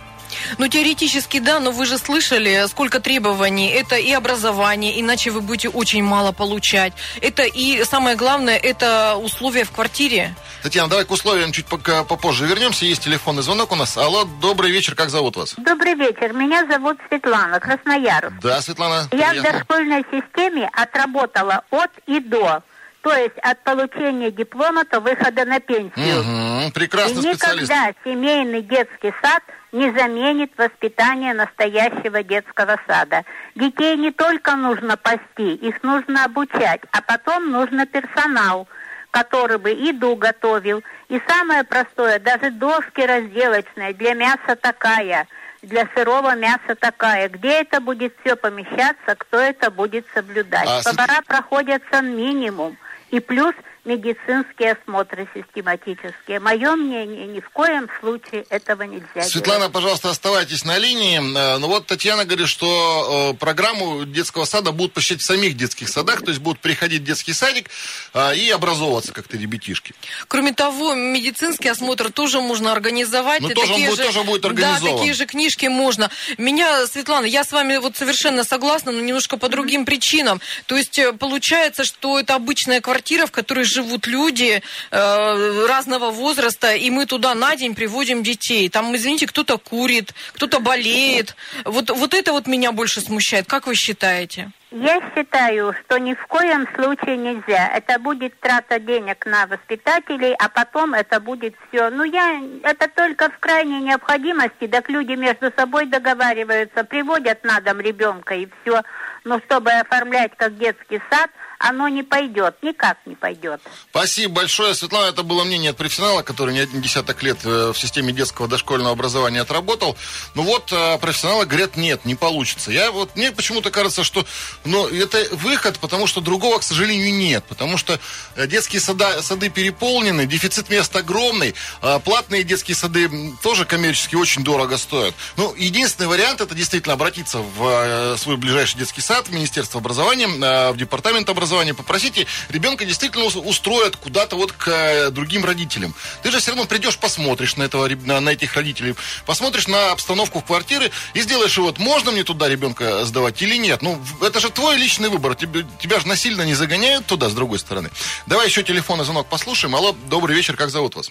Ну, 0.59 0.69
теоретически, 0.69 1.39
да, 1.39 1.61
но 1.61 1.71
вы 1.71 1.87
же 1.87 1.99
слышали, 1.99 2.67
сколько 2.69 3.01
требований. 3.01 3.69
Это 3.69 3.97
и 3.97 4.13
образование, 4.13 5.01
иначе 5.01 5.31
вы 5.31 5.41
будете 5.41 5.69
очень 5.69 6.03
мало 6.03 6.33
получать. 6.33 6.93
Это 7.21 7.45
и, 7.45 7.85
самое 7.85 8.17
главное, 8.17 8.57
это 8.57 9.17
условия 9.17 9.65
в 9.65 9.71
квартире. 9.71 10.35
Татьяна, 10.63 10.89
давай 10.89 11.05
к 11.05 11.11
условиям 11.11 11.53
чуть 11.53 11.67
пока 11.67 12.05
попозже 12.05 12.47
вернемся. 12.47 12.85
Есть 12.85 13.05
телефонный 13.05 13.43
звонок 13.43 13.73
у 13.73 13.77
нас. 13.77 13.97
Алло, 13.97 14.25
добрый 14.41 14.71
вечер, 14.71 14.95
как 14.95 15.11
зовут 15.11 15.37
вас? 15.37 15.55
Добрый 15.57 15.95
вечер. 15.95 16.33
Меня 16.33 16.67
зовут 16.67 16.99
Светлана, 17.09 17.59
Красноярск. 17.61 18.33
Да, 18.41 18.61
Светлана. 18.61 19.09
Я 19.13 19.29
в 19.29 19.31
приятно. 19.31 19.53
дошкольной 19.53 20.05
системе 20.11 20.69
отработала 20.73 21.63
от 21.71 21.91
и 22.07 22.21
до. 22.21 22.63
То 23.03 23.13
есть 23.13 23.37
от 23.43 23.65
получения 23.65 24.31
диплома 24.31 24.85
до 24.85 25.01
выхода 25.01 25.45
на 25.45 25.59
пенсию. 25.59 26.69
И 26.69 26.71
прекрасный 26.71 27.23
специалист. 27.23 27.69
никогда 27.69 27.93
семейный 28.05 28.63
детский 28.63 29.13
сад 29.21 29.43
не 29.73 29.91
заменит 29.91 30.53
воспитание 30.57 31.33
настоящего 31.33 32.23
детского 32.23 32.79
сада. 32.87 33.25
Детей 33.55 33.97
не 33.97 34.11
только 34.13 34.55
нужно 34.55 34.97
пасти, 34.97 35.55
их 35.55 35.83
нужно 35.83 36.25
обучать, 36.25 36.83
а 36.93 37.01
потом 37.01 37.51
нужно 37.51 37.87
персонал, 37.87 38.69
который 39.11 39.59
бы 39.59 39.71
еду 39.71 40.15
готовил. 40.15 40.83
И 41.09 41.21
самое 41.27 41.65
простое, 41.65 42.19
даже 42.19 42.51
доски 42.51 43.01
разделочные 43.01 43.95
для 43.95 44.15
мяса 44.15 44.57
такая, 44.61 45.27
для 45.63 45.89
сырого 45.95 46.35
мяса 46.37 46.75
такая. 46.79 47.29
Где 47.31 47.63
это 47.63 47.81
будет 47.81 48.15
все 48.21 48.37
помещаться, 48.37 49.15
кто 49.17 49.39
это 49.39 49.71
будет 49.71 50.07
соблюдать? 50.15 50.69
А, 50.69 50.83
Повара 50.83 51.23
проходятся 51.27 52.03
минимум. 52.03 52.77
И 53.11 53.21
плюс 53.21 53.55
медицинские 53.85 54.73
осмотры 54.73 55.29
систематические. 55.35 56.39
Мое 56.41 56.77
мнение, 56.77 57.27
ни 57.27 57.41
в 57.41 57.51
коем 57.51 57.89
случае 58.01 58.45
этого 58.49 58.83
нельзя 58.83 59.23
Светлана, 59.23 59.61
делать. 59.61 59.73
пожалуйста, 59.73 60.11
оставайтесь 60.11 60.65
на 60.65 60.79
линии. 60.79 61.19
Э, 61.19 61.59
Ну 61.59 61.67
вот 61.67 61.87
Татьяна 61.87 62.25
говорит, 62.25 62.49
что 62.49 63.33
э, 63.35 63.37
программу 63.39 64.05
детского 64.05 64.45
сада 64.45 64.71
будут 64.73 64.93
посещать 64.93 65.21
в 65.21 65.25
самих 65.25 65.57
детских 65.57 65.89
садах, 65.89 66.21
то 66.23 66.29
есть 66.29 66.41
будут 66.41 66.61
приходить 66.61 67.03
в 67.03 67.05
детский 67.05 67.33
садик 67.33 67.71
э, 68.15 68.37
и 68.37 68.51
образовываться 68.51 69.13
как-то 69.13 69.37
ребятишки. 69.37 69.95
Кроме 70.29 70.53
того, 70.53 70.95
медицинский 70.95 71.69
осмотр 71.69 72.13
тоже 72.13 72.41
можно 72.41 72.71
организовать. 72.73 73.41
Ну, 73.43 73.49
тоже 73.51 73.61
он 73.61 73.69
такие 73.73 73.89
будет- 73.91 73.99
же, 74.01 74.07
тоже 74.13 74.23
будет 74.25 74.43
Да, 74.43 74.49
организован. 74.49 74.97
такие 74.99 75.15
же 75.15 75.27
книжки 75.27 75.67
можно. 75.67 76.09
Меня, 76.39 76.87
Светлана, 76.87 77.25
я 77.27 77.43
с 77.45 77.51
вами 77.51 77.79
вот 77.79 77.97
совершенно 77.97 78.45
согласна, 78.45 78.93
но 78.93 79.01
немножко 79.01 79.37
по 79.37 79.49
другим 79.49 79.85
причинам. 79.85 80.41
То 80.67 80.77
есть 80.77 81.01
получается, 81.19 81.85
что 81.85 82.19
это 82.21 82.35
обычная 82.37 82.81
квартира, 82.81 83.27
в 83.27 83.33
которой 83.33 83.65
живут 83.73 84.07
люди 84.07 84.63
э, 84.91 85.67
разного 85.67 86.11
возраста, 86.11 86.75
и 86.75 86.91
мы 86.91 87.07
туда 87.07 87.35
на 87.35 87.57
день 87.57 87.75
приводим 87.75 88.23
детей. 88.23 88.69
Там, 88.69 88.95
извините, 88.95 89.27
кто-то 89.27 89.59
курит, 89.59 90.15
кто-то 90.35 90.61
болеет. 90.61 91.35
Вот, 91.65 91.91
вот 91.91 92.15
это 92.15 92.33
вот 92.33 92.47
меня 92.47 92.73
больше 92.73 93.01
смущает. 93.01 93.47
Как 93.47 93.67
вы 93.67 93.75
считаете? 93.75 94.53
Я 94.75 95.01
считаю, 95.15 95.75
что 95.75 95.99
ни 95.99 96.15
в 96.15 96.27
коем 96.29 96.67
случае 96.75 97.19
нельзя. 97.19 97.69
Это 97.75 97.99
будет 97.99 98.41
трата 98.41 98.79
денег 98.79 99.27
на 99.27 99.47
воспитателей, 99.47 100.35
а 100.39 100.49
потом 100.49 100.95
это 100.95 101.21
будет 101.21 101.55
все. 101.69 101.91
Ну, 101.91 102.05
я 102.05 102.41
это 102.63 102.89
только 102.89 103.29
в 103.29 103.39
крайней 103.39 103.81
необходимости, 103.81 104.67
так 104.67 104.89
люди 104.89 105.13
между 105.13 105.53
собой 105.55 105.85
договариваются, 105.87 106.85
приводят 106.85 107.45
на 107.45 107.61
дом 107.61 107.81
ребенка 107.81 108.35
и 108.35 108.49
все. 108.63 108.81
Но 109.25 109.41
чтобы 109.41 109.71
оформлять 109.73 110.33
как 110.39 110.57
детский 110.57 111.03
сад, 111.11 111.31
оно 111.63 111.89
не 111.89 112.03
пойдет, 112.03 112.57
никак 112.63 112.99
не 113.07 113.15
пойдет. 113.15 113.61
Спасибо 113.91 114.35
большое, 114.35 114.75
Светлана. 114.75 115.07
Это 115.07 115.23
было 115.23 115.45
мнение 115.45 115.71
от 115.71 115.77
профессионала, 115.77 116.23
который 116.23 116.55
не 116.55 116.61
один 116.61 116.83
десяток 116.83 117.23
лет 117.23 117.39
э, 117.45 117.73
в 117.73 117.79
системе 117.79 118.13
детского 118.13 118.49
дошкольного 118.49 118.91
образования 118.91 119.41
отработал. 119.41 119.97
Ну 120.35 120.43
вот 120.43 120.73
э, 120.73 120.99
профессионалы 120.99 121.47
говорят, 121.47 121.77
нет, 121.77 122.05
не 122.05 122.17
получится. 122.17 122.73
Я 122.73 122.91
вот 122.91 123.15
мне 123.15 123.31
почему-то 123.31 123.71
кажется, 123.71 124.03
что 124.03 124.27
ну, 124.65 124.89
это 124.89 125.25
выход, 125.37 125.79
потому 125.79 126.09
что 126.09 126.21
другого, 126.21 126.59
к 126.59 126.65
сожалению, 126.65 127.15
нет. 127.15 127.45
Потому 127.49 127.79
что 127.79 128.01
э, 128.35 128.49
детские 128.49 128.81
сада, 128.81 129.23
сады 129.23 129.49
переполнены, 129.49 130.27
дефицит 130.27 130.69
мест 130.69 130.95
огромный, 130.97 131.55
а 131.81 132.01
платные 132.01 132.43
детские 132.43 132.75
сады 132.75 133.09
тоже 133.41 133.67
коммерчески 133.67 134.17
очень 134.17 134.43
дорого 134.43 134.77
стоят. 134.79 135.15
Ну, 135.37 135.55
единственный 135.55 136.09
вариант 136.09 136.41
это 136.41 136.57
действительно 136.57 136.95
обратиться 136.95 137.39
в 137.39 138.17
свой 138.19 138.37
ближайший 138.37 138.79
детский 138.79 139.01
сад, 139.01 139.29
в 139.29 139.33
Министерство 139.33 139.79
образования, 139.79 140.27
в 140.73 140.77
департамент 140.77 141.29
образования, 141.29 141.52
попросите, 141.75 142.27
ребенка 142.49 142.85
действительно 142.85 143.25
ус- 143.25 143.37
устроят 143.37 143.97
куда-то 143.97 144.37
вот 144.37 144.53
к 144.53 144.69
э, 144.69 145.11
другим 145.11 145.45
родителям. 145.45 145.95
Ты 146.23 146.31
же 146.31 146.39
все 146.39 146.51
равно 146.51 146.67
придешь, 146.67 146.97
посмотришь 146.99 147.57
на, 147.57 147.65
этого, 147.65 147.89
на, 147.89 148.21
на 148.21 148.31
этих 148.31 148.55
родителей, 148.55 148.95
посмотришь 149.27 149.69
на 149.69 149.93
обстановку 149.93 150.41
в 150.41 150.45
квартире 150.45 150.91
и 151.15 151.21
сделаешь 151.21 151.57
вот, 151.59 151.79
можно 151.79 152.11
мне 152.11 152.25
туда 152.25 152.49
ребенка 152.49 153.05
сдавать 153.05 153.41
или 153.43 153.57
нет. 153.57 153.83
Ну, 153.83 154.01
это 154.21 154.41
же 154.41 154.51
твой 154.51 154.77
личный 154.77 155.09
выбор, 155.09 155.35
тебе, 155.35 155.67
тебя 155.81 156.01
же 156.01 156.09
насильно 156.09 156.43
не 156.43 156.55
загоняют 156.55 157.07
туда, 157.07 157.29
с 157.29 157.35
другой 157.35 157.59
стороны. 157.59 157.91
Давай 158.27 158.47
еще 158.47 158.63
телефонный 158.63 159.05
звонок 159.05 159.29
послушаем. 159.29 159.75
Алло, 159.77 159.95
добрый 160.07 160.35
вечер, 160.37 160.57
как 160.57 160.71
зовут 160.71 160.95
вас? 160.97 161.11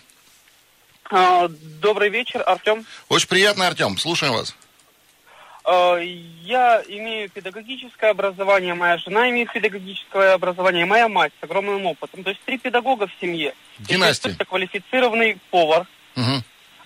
А, 1.10 1.48
Добрый 1.82 2.10
вечер, 2.10 2.44
Артем. 2.46 2.86
Очень 3.10 3.28
приятно, 3.28 3.68
Артем, 3.68 3.98
слушаем 3.98 4.34
вас. 4.34 4.56
А, 5.74 5.98
Я 6.44 6.84
имею 6.86 7.30
педагогическое 7.30 8.12
образование, 8.12 8.74
моя 8.74 8.98
жена 8.98 9.30
имеет 9.30 9.54
педагогическое 9.54 10.34
образование, 10.34 10.86
моя 10.86 11.08
мать 11.08 11.32
с 11.40 11.44
огромным 11.44 11.86
опытом. 11.86 12.24
То 12.26 12.32
есть 12.32 12.42
три 12.44 12.58
педагога 12.58 13.08
в 13.08 13.12
семье. 13.22 13.54
Династия. 13.80 14.32
Это 14.32 14.44
квалифицированный 14.44 15.38
повар. 15.50 15.88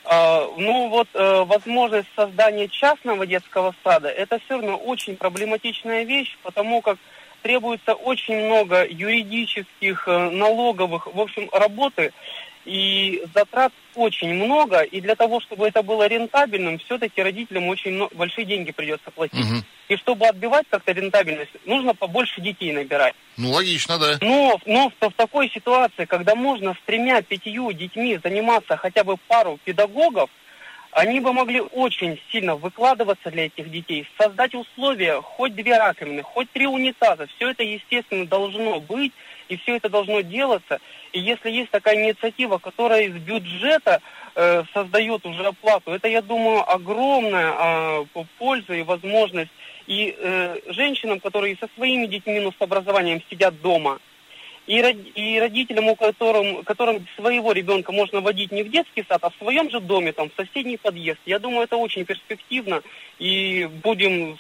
А, 0.04 0.48
Ну 0.58 0.90
вот 0.90 1.08
э, 1.16 1.44
возможность 1.46 2.10
создания 2.16 2.68
частного 2.68 3.26
детского 3.26 3.74
сада, 3.84 4.08
это 4.08 4.38
все 4.38 4.54
равно 4.54 4.78
очень 4.78 5.16
проблематичная 5.16 6.04
вещь, 6.04 6.38
потому 6.44 6.82
как 6.84 7.00
требуется 7.42 7.96
очень 7.96 8.46
много 8.46 8.86
юридических, 8.88 10.08
э, 10.08 10.30
налоговых, 10.30 11.08
в 11.08 11.20
общем, 11.20 11.50
работы, 11.52 12.14
и 12.66 13.24
затрат 13.34 13.72
очень 13.94 14.34
много, 14.34 14.82
и 14.82 15.00
для 15.00 15.16
того, 15.16 15.40
чтобы 15.40 15.68
это 15.68 15.84
было 15.84 16.08
рентабельным, 16.08 16.80
все-таки 16.80 17.22
родителям 17.22 17.68
очень 17.68 17.94
мно- 17.94 18.10
большие 18.14 18.46
деньги 18.46 18.72
придется 18.72 19.12
платить. 19.12 19.46
Мгм. 19.46 19.64
И 19.88 19.98
чтобы 19.98 20.26
отбивать 20.28 20.66
как-то 20.70 20.92
рентабельность, 20.92 21.52
нужно 21.66 21.94
побольше 21.94 22.42
детей 22.42 22.74
набирать. 22.74 23.14
Ну, 23.38 23.52
логично, 23.52 24.00
да. 24.00 24.18
Но, 24.22 24.60
но 24.66 24.90
в, 24.90 25.10
в 25.10 25.14
такой 25.14 25.50
ситуации, 25.50 26.06
когда 26.06 26.36
можно 26.36 26.74
с 26.74 26.86
тремя-пятью 26.86 27.72
детьми 27.72 28.20
заниматься 28.24 28.78
хотя 28.78 29.04
бы 29.04 29.18
пару 29.28 29.60
педагогов, 29.64 30.30
они 30.92 31.20
бы 31.20 31.34
могли 31.34 31.60
очень 31.60 32.20
сильно 32.32 32.56
выкладываться 32.56 33.30
для 33.30 33.48
этих 33.48 33.70
детей, 33.70 34.08
создать 34.18 34.56
условия, 34.56 35.22
хоть 35.22 35.54
две 35.54 35.78
раковины, 35.78 36.24
хоть 36.24 36.50
три 36.52 36.66
унитаза. 36.68 37.28
Все 37.36 37.50
это, 37.50 37.64
естественно, 37.64 38.26
должно 38.26 38.80
быть, 38.80 39.12
и 39.50 39.58
все 39.58 39.78
это 39.78 39.90
должно 39.90 40.22
делаться. 40.22 40.80
И 41.12 41.20
если 41.20 41.52
есть 41.52 41.72
такая 41.72 41.96
инициатива, 41.96 42.58
которая 42.58 43.04
из 43.04 43.14
бюджета 43.14 44.02
э, 44.36 44.64
создает 44.74 45.26
уже 45.26 45.46
оплату, 45.46 45.92
это, 45.92 46.08
я 46.08 46.22
думаю, 46.22 46.70
огромная 46.70 48.06
п- 48.14 48.26
польза 48.38 48.74
и 48.74 48.84
возможность 48.84 49.52
и 49.88 50.16
э, 50.18 50.60
женщинам, 50.68 51.20
которые 51.20 51.58
со 51.58 51.70
своими 51.76 52.08
детьми, 52.08 52.40
ну, 52.40 52.52
с 52.52 52.62
образованием 52.62 53.22
сидят 53.30 53.62
дома, 53.62 54.00
и, 54.68 54.80
и 54.80 55.40
родителям, 55.40 55.88
у 55.90 55.96
которым, 55.96 56.64
которым 56.64 57.06
своего 57.16 57.52
ребенка 57.52 57.92
можно 57.92 58.22
водить 58.22 58.52
не 58.52 58.64
в 58.64 58.72
детский 58.72 59.06
сад, 59.08 59.24
а 59.24 59.30
в 59.30 59.36
своем 59.36 59.70
же 59.70 59.80
доме, 59.80 60.12
там, 60.12 60.30
в 60.30 60.42
соседний 60.42 60.78
подъезд. 60.78 61.20
Я 61.26 61.38
думаю, 61.38 61.66
это 61.66 61.78
очень 61.78 62.04
перспективно, 62.04 62.82
и 63.20 63.70
будем 63.84 64.40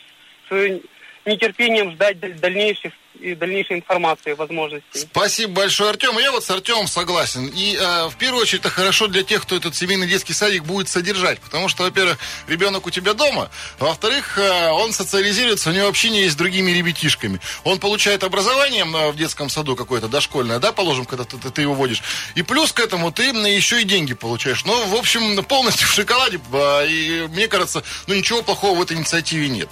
с 0.49 0.81
нетерпением 1.25 1.91
ждать 1.91 2.19
даль- 2.19 2.39
дальнейших, 2.39 2.93
и 3.19 3.35
дальнейшей 3.35 3.77
информации, 3.77 4.33
возможностей. 4.33 4.99
Спасибо 5.11 5.53
большое, 5.53 5.89
Артем. 5.91 6.17
Я 6.19 6.31
вот 6.31 6.43
с 6.43 6.49
Артемом 6.49 6.87
согласен. 6.87 7.47
И 7.47 7.75
э, 7.79 8.07
в 8.07 8.15
первую 8.17 8.41
очередь 8.43 8.61
это 8.61 8.69
хорошо 8.69 9.07
для 9.07 9.23
тех, 9.23 9.41
кто 9.43 9.55
этот 9.55 9.75
семейный 9.75 10.07
детский 10.07 10.33
садик 10.33 10.63
будет 10.63 10.89
содержать. 10.89 11.39
Потому 11.39 11.69
что, 11.69 11.83
во-первых, 11.83 12.17
ребенок 12.47 12.85
у 12.85 12.89
тебя 12.89 13.13
дома, 13.13 13.49
во-вторых, 13.79 14.37
э, 14.37 14.69
он 14.71 14.93
социализируется, 14.93 15.69
у 15.69 15.73
него 15.73 15.87
общение 15.87 16.23
есть 16.23 16.33
с 16.33 16.37
другими 16.37 16.71
ребятишками. 16.71 17.39
Он 17.63 17.79
получает 17.79 18.23
образование 18.23 18.85
в 18.85 19.15
детском 19.15 19.49
саду 19.49 19.75
какое-то 19.75 20.07
дошкольное, 20.07 20.59
да, 20.59 20.71
положим, 20.71 21.05
когда 21.05 21.23
ты, 21.23 21.37
ты- 21.37 21.61
его 21.61 21.73
водишь. 21.73 22.01
И 22.35 22.41
плюс 22.43 22.71
к 22.71 22.79
этому 22.79 23.11
ты 23.11 23.23
еще 23.25 23.81
и 23.81 23.85
деньги 23.85 24.13
получаешь. 24.13 24.65
Ну, 24.65 24.87
в 24.87 24.95
общем, 24.95 25.43
полностью 25.45 25.87
в 25.87 25.91
шоколаде. 25.93 26.39
э, 26.53 26.87
И 26.87 27.27
мне 27.29 27.47
кажется, 27.47 27.83
ну 28.07 28.13
ничего 28.15 28.41
плохого 28.41 28.77
в 28.77 28.81
этой 28.81 28.97
инициативе 28.97 29.49
нет. 29.49 29.69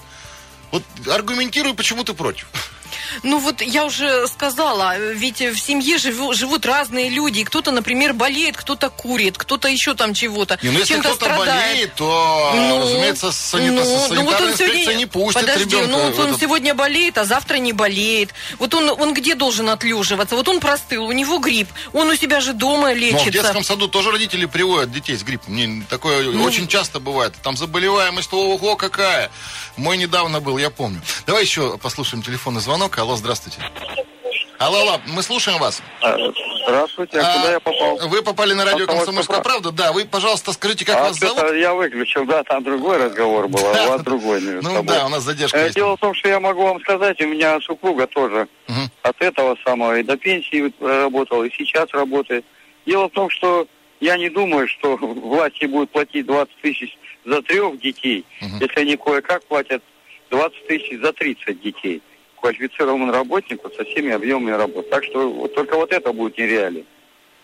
Вот 0.72 0.84
аргументируй, 1.08 1.74
почему 1.76 2.04
ты 2.04 2.14
против. 2.14 2.48
Ну 3.24 3.40
вот 3.40 3.62
я 3.62 3.86
уже 3.86 4.28
сказала, 4.28 4.98
ведь 4.98 5.42
в 5.42 5.58
семье 5.58 5.98
живу- 5.98 6.34
живут 6.34 6.66
разные 6.66 7.10
люди. 7.10 7.40
И 7.40 7.44
Кто-то, 7.44 7.72
например, 7.72 8.14
болеет, 8.14 8.58
кто-то 8.58 8.90
курит, 8.90 9.38
кто-то 9.38 9.68
еще 9.68 9.94
там 9.94 10.14
чего-то. 10.14 10.58
Не, 10.62 10.70
ну 10.72 10.80
если 10.80 11.00
кто-то 11.00 11.16
страдает. 11.16 11.70
болеет, 11.70 11.96
то, 11.96 12.52
Ну, 12.56 12.82
разумеется, 12.82 13.32
санита- 13.32 13.84
ну, 13.84 14.08
ну 14.16 14.24
вот 14.24 14.42
он 14.42 14.56
сегодня, 14.56 14.94
не 14.96 15.06
пустит 15.06 15.42
подожди, 15.42 15.64
ребенка. 15.76 15.88
ну 15.88 16.04
вот 16.06 16.16
в 16.16 16.20
он 16.20 16.28
этот- 16.30 16.42
сегодня 16.42 16.74
болеет, 16.74 17.18
а 17.18 17.26
завтра 17.26 17.58
не 17.58 17.74
болеет. 17.74 18.34
Вот 18.60 18.74
он, 18.74 18.90
он 18.90 19.14
где 19.14 19.36
должен 19.36 19.70
отлеживаться? 19.70 20.36
Вот 20.36 20.48
он 20.48 20.60
простыл, 20.60 21.06
у 21.06 21.12
него 21.12 21.38
грипп, 21.40 21.70
он 21.94 22.10
у 22.10 22.16
себя 22.16 22.42
же 22.42 22.54
дома 22.54 22.90
Но 22.90 22.94
в 22.94 22.98
лечится. 22.98 23.32
детском 23.32 23.64
саду 23.64 23.88
тоже 23.88 24.12
родители 24.12 24.46
приводят 24.46 24.92
детей 24.92 25.16
с 25.16 25.24
гриппом. 25.24 25.86
Такое 25.90 26.24
Ну. 26.32 26.44
очень 26.44 26.68
часто 26.68 27.00
бывает. 27.00 27.34
Там 27.44 27.56
заболеваемость, 27.58 28.34
ого, 28.34 28.76
какая. 28.76 29.32
Мой 29.78 29.98
недавно 29.98 30.40
был, 30.40 30.58
я 30.58 30.70
помню. 30.70 31.02
Давай 31.26 31.44
еще 31.44 31.78
послушаем 31.78 32.24
телефонный 32.24 32.62
звонок. 32.62 32.83
Алло, 32.92 33.16
здравствуйте. 33.16 33.60
Алло, 34.60 34.80
алло, 34.82 35.00
мы 35.08 35.24
слушаем 35.24 35.58
вас. 35.58 35.82
А, 36.02 36.18
Здравствуйте, 36.68 37.20
а, 37.20 37.22
А, 37.22 37.38
куда 37.38 37.52
я 37.52 37.60
попал? 37.62 37.98
Вы 38.10 38.22
попали 38.22 38.54
на 38.54 38.66
радио 38.66 38.86
Комсомольская 38.86 39.38
«Комсомольская 39.38 39.42
правда». 39.42 39.72
Да, 39.72 39.94
вы, 39.94 40.06
пожалуйста, 40.06 40.52
скажите, 40.52 40.86
как 40.86 40.98
а 40.98 41.04
вас 41.04 41.18
зовут? 41.18 41.56
я 41.56 41.74
выключил, 41.74 42.26
да, 42.26 42.44
там 42.44 42.64
другой 42.64 42.98
разговор 42.98 43.48
был, 43.48 43.60
а 43.66 43.86
у 43.86 43.90
вас 43.90 44.02
другой 44.04 44.42
Ну 44.42 44.84
да, 44.84 45.06
у 45.06 45.10
нас 45.10 45.24
задержка 45.24 45.58
Э, 45.58 45.64
есть. 45.64 45.76
Дело 45.76 45.96
в 45.96 46.00
том, 46.00 46.14
что 46.14 46.28
я 46.28 46.40
могу 46.40 46.64
вам 46.64 46.82
сказать, 46.82 47.22
у 47.22 47.28
меня 47.28 47.60
супруга 47.62 48.06
тоже 48.08 48.48
от 49.02 49.22
этого 49.22 49.58
самого 49.66 49.98
и 50.00 50.04
до 50.04 50.18
пенсии 50.18 50.74
работала, 50.82 51.44
и 51.44 51.52
сейчас 51.52 51.90
работает. 51.92 52.46
Дело 52.86 53.08
в 53.08 53.12
том, 53.12 53.30
что 53.30 53.66
я 54.02 54.18
не 54.18 54.30
думаю, 54.30 54.68
что 54.68 54.98
власти 55.02 55.66
будут 55.66 55.90
платить 55.92 56.26
20 56.26 56.54
тысяч 56.62 56.98
за 57.26 57.42
трех 57.42 57.80
детей, 57.80 58.26
если 58.60 58.82
они 58.82 58.98
кое-как 58.98 59.46
платят 59.46 59.82
20 60.30 60.68
тысяч 60.68 61.00
за 61.02 61.14
30 61.14 61.62
детей 61.62 62.02
квалифицированному 62.44 63.14
работнику 63.14 63.72
со 63.76 63.86
всеми 63.86 64.12
объемами 64.12 64.52
работ. 64.52 64.90
Так 64.90 65.06
что 65.06 65.30
вот 65.32 65.56
только 65.56 65.78
вот 65.78 65.94
это 65.94 66.12
будет 66.12 66.38
нереально. 66.38 66.84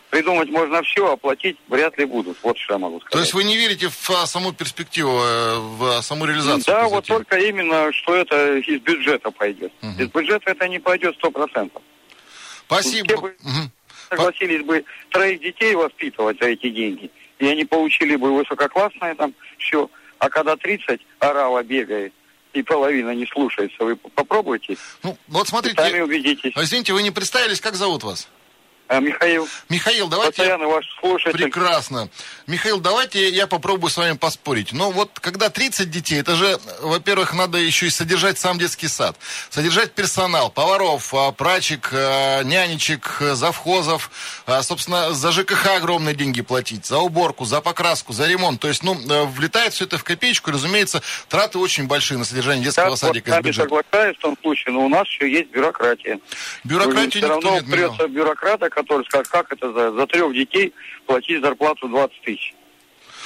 Придумать 0.10 0.50
можно 0.50 0.82
все, 0.84 1.13
а 1.13 1.15
платить 1.15 1.58
вряд 1.70 1.98
ли 1.98 2.03
будут. 2.03 2.38
Вот 2.44 2.58
что 2.58 2.74
я 2.74 2.79
могу 2.79 3.00
сказать. 3.00 3.12
То 3.13 3.20
есть 3.20 3.34
вы 3.34 3.46
не 3.46 3.56
верите 3.56 3.88
в 3.88 4.10
а, 4.10 4.25
саму 4.25 4.51
перспективу, 4.51 5.12
э, 5.22 5.60
в 5.60 6.01
саму 6.01 6.25
реализацию? 6.25 6.63
Да, 6.65 6.88
вот 6.89 7.06
только 7.06 7.38
именно, 7.38 7.94
что 7.94 8.15
это 8.15 8.58
из 8.58 8.82
бюджета 8.82 9.32
пойдет. 9.32 9.72
Мгм. 9.82 10.03
Из 10.03 10.08
бюджета 10.10 10.51
это 10.51 10.68
не 10.68 10.79
пойдет 10.79 11.15
сто 11.15 11.32
процентов. 11.32 11.82
Спасибо. 12.65 13.08
Те 13.08 13.18
бы- 13.18 13.36
Мгм. 13.41 13.72
Согласились 14.10 14.65
бы 14.65 14.84
троих 15.12 15.39
детей 15.39 15.75
воспитывать 15.75 16.39
за 16.41 16.48
эти 16.48 16.70
деньги, 16.72 17.10
и 17.38 17.48
они 17.48 17.63
получили 17.63 18.15
бы 18.18 18.36
высококлассное 18.36 19.15
там 19.15 19.34
все. 19.60 19.89
А 20.18 20.29
когда 20.29 20.58
30 20.58 21.00
орава 21.20 21.63
бегает, 21.63 22.12
и 22.53 22.63
половина 22.63 23.13
не 23.13 23.25
слушается, 23.27 23.84
вы 23.84 23.96
попробуйте, 23.96 24.75
Ну, 25.03 25.18
вот 25.27 25.48
и 25.48 25.50
сами 25.51 25.62
смотрите, 25.74 26.03
убедитесь. 26.03 26.53
извините, 26.56 26.94
вы 26.94 27.03
не 27.03 27.12
представились, 27.12 27.62
как 27.62 27.75
зовут 27.75 28.03
вас? 28.03 28.27
А, 28.89 29.00
Михаил, 29.00 29.48
Михаил, 29.69 30.08
давайте... 30.08 30.41
я- 30.41 30.50
постоянно 30.50 30.67
ваш 30.74 30.86
слушатель. 31.00 31.43
Прекрасно. 31.43 32.10
Михаил, 32.48 32.79
давайте 32.79 33.29
я 33.29 33.46
попробую 33.46 33.91
с 33.91 33.98
вами 33.98 34.17
поспорить. 34.17 34.74
Но 34.74 34.89
вот 34.89 35.19
когда 35.19 35.51
30 35.51 35.91
детей, 35.91 36.19
это 36.19 36.36
же, 36.36 36.58
во-первых, 36.81 37.36
надо 37.36 37.60
еще 37.60 37.86
и 37.86 37.91
содержать 37.91 38.39
сам 38.39 38.58
детский 38.58 38.88
сад. 38.88 39.15
Содержать 39.51 39.91
персонал, 39.91 40.50
поваров, 40.50 41.13
а, 41.13 41.31
прачек, 41.31 41.89
а, 41.93 42.41
нянечек, 42.41 43.17
завхозов. 43.34 44.10
Собственно, 44.63 45.13
за 45.13 45.31
ЖКХ 45.31 45.67
огромные 45.77 46.15
деньги 46.15 46.41
платить. 46.41 46.88
За 46.88 46.98
уборку, 46.98 47.46
за 47.46 47.62
покраску, 47.62 48.12
за 48.13 48.25
ремонт. 48.27 48.60
То 48.60 48.67
есть, 48.69 48.81
ну, 48.81 48.96
э, 49.00 49.25
влетает 49.25 49.74
все 49.74 49.86
это 49.86 50.00
в 50.00 50.03
копеечку. 50.03 50.50
Разумеется, 50.50 51.03
траты 51.27 51.60
очень 51.60 51.86
большие 51.86 52.17
на 52.17 52.25
содержание 52.25 52.63
детского 52.63 52.86
Так, 52.86 52.91
вот 52.91 53.00
садика 53.00 53.39
бюджета. 53.41 53.69
соглашаюсь 53.69 54.17
в 54.17 54.22
том 54.22 54.36
случае, 54.41 54.74
но 54.74 54.86
у 54.86 54.89
нас 54.89 55.08
еще 55.08 55.31
есть 55.31 55.51
бюрократия. 55.51 56.19
Бюрократию 56.63 57.12
Все 57.12 57.19
никто 57.19 57.29
равно 57.29 57.62
придется 57.72 58.08
бюрократа, 58.08 58.69
который 58.83 59.05
скажет, 59.05 59.27
как 59.27 59.51
это 59.51 59.71
за, 59.71 59.91
за 59.91 60.07
трех 60.07 60.33
детей 60.33 60.74
платить 61.05 61.41
зарплату 61.41 61.88
20 61.88 62.21
тысяч. 62.21 62.53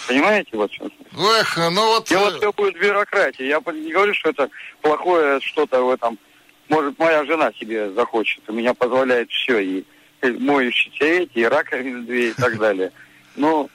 Понимаете, 0.08 0.50
вот 0.54 0.72
что? 0.72 0.90
Эх, 1.40 1.58
ну 1.58 1.88
вот... 1.88 2.08
Дело 2.08 2.30
э, 2.30 2.38
все 2.38 2.52
будет 2.52 2.76
в 2.76 2.80
бюрократии. 2.80 3.46
Я 3.46 3.62
не 3.72 3.92
говорю, 3.92 4.14
что 4.14 4.30
это 4.30 4.50
плохое 4.82 5.40
что-то 5.40 5.82
в 5.82 5.90
этом. 5.92 6.20
Может, 6.70 6.98
моя 7.00 7.24
жена 7.26 7.52
себе 7.60 7.92
захочет. 7.92 8.42
У 8.48 8.54
меня 8.54 8.74
позволяет 8.74 9.30
все. 9.30 9.60
И, 9.60 9.84
и 10.22 10.28
моющиеся 10.28 11.06
эти, 11.06 11.40
и 11.40 11.44
раковины 11.44 12.04
две, 12.04 12.30
и 12.30 12.34
так 12.34 12.58
далее. 12.58 12.92
Но 13.36 13.70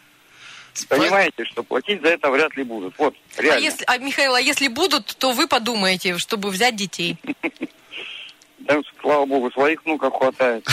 понимаете, 0.88 1.44
что 1.44 1.62
платить 1.62 2.02
за 2.02 2.08
это 2.08 2.30
вряд 2.30 2.56
ли 2.56 2.64
будут. 2.64 2.94
Вот, 2.98 3.14
А 3.36 3.42
реально. 3.42 3.64
если, 3.64 3.84
а, 3.86 3.98
Михаил, 3.98 4.34
а 4.34 4.40
если 4.40 4.68
будут, 4.68 5.06
то 5.18 5.32
вы 5.32 5.46
подумаете, 5.46 6.18
чтобы 6.18 6.50
взять 6.50 6.76
детей. 6.76 7.16
Да, 8.58 8.76
слава 9.00 9.24
богу, 9.24 9.50
своих 9.52 9.82
внуков 9.84 10.12
хватает. 10.18 10.66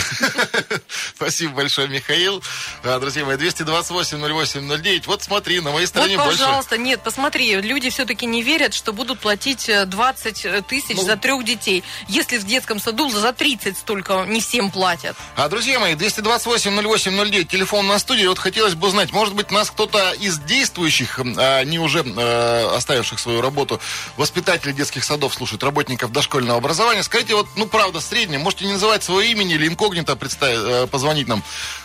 Спасибо 1.14 1.54
большое, 1.54 1.88
Михаил. 1.88 2.42
А, 2.84 2.98
Друзья 2.98 3.24
мои, 3.24 3.36
228-08-09. 3.36 5.04
Вот 5.06 5.22
смотри, 5.22 5.60
на 5.60 5.70
моей 5.70 5.86
Вот, 5.86 5.88
стороне 5.88 6.16
больше. 6.16 6.30
пожалуйста, 6.38 6.78
нет, 6.78 7.00
посмотри, 7.02 7.54
люди 7.60 7.88
все-таки 7.90 8.26
не 8.26 8.42
верят, 8.42 8.74
что 8.74 8.92
будут 8.92 9.20
платить 9.20 9.68
э, 9.68 9.84
20 9.86 10.66
тысяч 10.66 10.96
Ну. 10.96 11.02
за 11.02 11.16
трех 11.16 11.44
детей. 11.44 11.84
Если 12.08 12.38
в 12.38 12.44
детском 12.44 12.80
саду 12.80 13.08
за 13.08 13.32
30 13.32 13.78
столько 13.78 14.24
не 14.26 14.40
всем 14.40 14.70
платят. 14.70 15.16
А, 15.36 15.48
друзья 15.48 15.78
мои, 15.78 15.94
228-08-09, 15.94 17.44
телефон 17.44 17.86
на 17.86 17.98
студии. 17.98 18.26
Вот 18.26 18.38
хотелось 18.38 18.74
бы 18.74 18.88
узнать, 18.88 19.12
может 19.12 19.34
быть, 19.34 19.50
нас 19.50 19.70
кто-то 19.70 20.12
из 20.12 20.38
действующих, 20.40 21.20
а 21.38 21.62
не 21.64 21.78
уже 21.78 22.00
э, 22.04 22.66
оставивших 22.76 23.18
свою 23.20 23.40
работу, 23.40 23.80
воспитателей 24.16 24.72
детских 24.74 25.04
садов 25.04 25.34
слушает, 25.34 25.62
работников 25.62 26.12
дошкольного 26.12 26.58
образования. 26.58 27.02
Скажите, 27.02 27.34
вот, 27.34 27.46
ну, 27.56 27.66
правда, 27.76 28.00
в 28.00 28.02
среднем, 28.02 28.40
можете 28.40 28.64
не 28.64 28.72
называть 28.72 29.02
свое 29.02 29.30
имя 29.32 29.44
или 29.44 29.68
инкогнито 29.68 30.16
представить, 30.16 30.60
э, 30.60 30.86
позвонить 30.86 31.28
нам. 31.28 31.42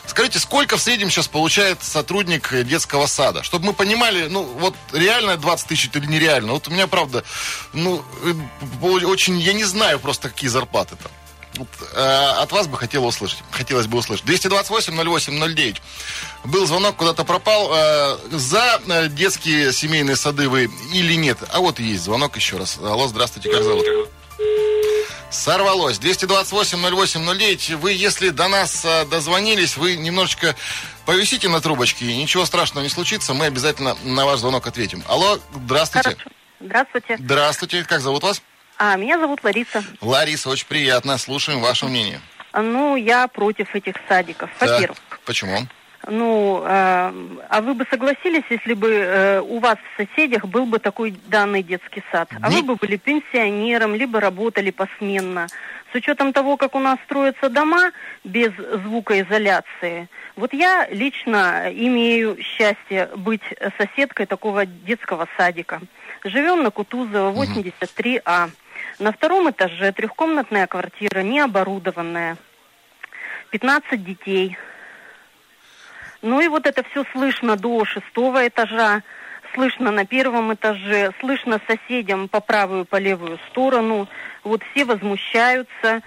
Скажите, 0.08 0.40
сколько 0.40 0.78
в 0.78 0.82
среднем 0.82 1.10
сейчас 1.10 1.28
получает 1.28 1.84
сотрудник 1.84 2.64
детского 2.64 3.08
сада? 3.08 3.44
Чтобы 3.44 3.66
мы 3.66 3.74
понимали, 3.74 4.28
ну, 4.28 4.44
вот 4.44 4.74
реально 4.94 5.36
20 5.36 5.68
тысяч 5.68 5.90
или 5.94 6.06
нереально. 6.06 6.54
Вот 6.54 6.70
у 6.70 6.72
меня, 6.72 6.88
правда, 6.88 7.26
ну, 7.74 8.02
э, 8.24 9.06
очень, 9.06 9.38
я 9.40 9.52
не 9.52 9.66
знаю 9.66 10.00
просто, 10.00 10.30
какие 10.30 10.50
зарплаты 10.50 10.96
там. 10.96 11.12
Вот, 11.58 11.68
э, 11.94 12.42
от 12.42 12.54
вас 12.54 12.68
бы 12.68 12.78
хотел 12.78 13.06
услышать. 13.06 13.40
Хотелось 13.52 13.88
бы 13.88 13.98
услышать. 13.98 14.26
228-08-09. 14.26 15.82
Был 16.46 16.66
звонок, 16.68 16.96
куда-то 16.96 17.26
пропал. 17.26 17.70
Э, 17.74 18.18
за 18.32 18.80
э, 18.88 19.10
детские 19.10 19.74
семейные 19.74 20.16
сады 20.16 20.48
вы 20.48 20.70
или 20.94 21.16
нет? 21.16 21.40
А 21.50 21.60
вот 21.60 21.82
и 21.82 21.84
есть 21.84 22.04
звонок 22.04 22.38
еще 22.38 22.56
раз. 22.56 22.80
Алло, 22.82 23.10
здравствуйте, 23.10 23.52
как 23.52 23.64
зовут? 23.64 23.86
Сорвалось. 25.32 25.98
228-08-09. 26.00 27.78
Вы, 27.78 27.94
если 27.94 28.30
до 28.30 28.50
нас 28.50 28.84
э, 28.84 29.06
дозвонились, 29.06 29.78
вы 29.78 29.96
немножечко 29.96 30.56
повисите 31.06 31.48
на 31.48 31.62
трубочке. 31.62 32.06
и 32.06 32.18
Ничего 32.18 32.46
страшного 32.46 32.84
не 32.84 32.90
случится. 32.90 33.34
Мы 33.34 33.46
обязательно 33.46 33.96
на 34.04 34.26
ваш 34.26 34.40
звонок 34.40 34.68
ответим. 34.68 35.04
Алло, 35.08 35.40
здравствуйте. 35.54 36.18
Здравствуйте. 36.60 37.18
Здравствуйте. 37.18 37.84
Как 37.86 38.02
зовут 38.02 38.24
вас? 38.24 38.42
А, 38.78 38.96
меня 38.98 39.20
зовут 39.20 39.44
Лариса. 39.44 39.84
Лариса, 40.02 40.50
очень 40.50 40.68
приятно. 40.68 41.18
Слушаем 41.18 41.62
ваше 41.62 41.86
мнение. 41.86 42.20
Ну, 42.54 42.98
я 42.98 43.28
против 43.28 43.74
этих 43.74 43.96
садиков. 44.10 44.50
Во-первых, 44.60 44.98
почему? 45.26 45.66
Ну, 46.08 46.64
э, 46.66 46.68
а 47.50 47.62
вы 47.62 47.74
бы 47.74 47.86
согласились, 47.90 48.44
если 48.50 48.74
бы 48.74 48.90
э, 48.92 49.42
у 49.42 49.60
вас 49.60 49.78
в 49.78 49.98
соседях 50.04 50.46
был 50.46 50.66
бы 50.66 50.80
такой 50.80 51.16
данный 51.28 51.64
детский 51.64 52.04
сад? 52.12 52.30
А 52.42 52.50
Не- 52.50 52.58
вы 52.58 52.64
бы 52.64 52.76
были 52.76 52.98
пенсионером, 52.98 53.96
либо 53.96 54.20
работали 54.20 54.72
посменно. 54.72 55.48
С 55.92 55.96
учетом 55.96 56.32
того, 56.32 56.56
как 56.58 56.76
у 56.76 56.80
нас 56.80 56.98
строятся 57.06 57.50
дома 57.50 57.92
без 58.24 58.52
звукоизоляции, 58.56 60.08
вот 60.36 60.54
я 60.54 60.88
лично 60.90 61.70
имею 61.72 62.38
счастье 62.42 63.10
быть 63.16 63.42
соседкой 63.78 64.26
такого 64.26 64.66
детского 64.66 65.28
садика. 65.38 65.82
Живем 66.24 66.64
на 66.64 66.72
Кутузова, 66.72 67.32
83А. 67.32 68.50
На 69.00 69.12
втором 69.12 69.50
этаже 69.50 69.92
трехкомнатная 69.92 70.68
квартира, 70.68 71.22
необорудованная. 71.22 72.38
15 73.50 74.04
детей. 74.04 74.58
Ну 76.22 76.40
и 76.42 76.48
вот 76.48 76.66
это 76.68 76.84
все 76.92 77.04
слышно 77.14 77.56
до 77.56 77.84
шестого 77.86 78.48
этажа, 78.48 79.02
слышно 79.56 79.92
на 79.92 80.06
первом 80.06 80.54
этаже, 80.54 81.12
слышно 81.20 81.60
соседям 81.68 82.28
по 82.30 82.40
правую, 82.40 82.86
по 82.86 82.98
левую 82.98 83.40
сторону. 83.50 84.08
Вот 84.44 84.62
все 84.72 84.86
возмущаются. 84.86 86.02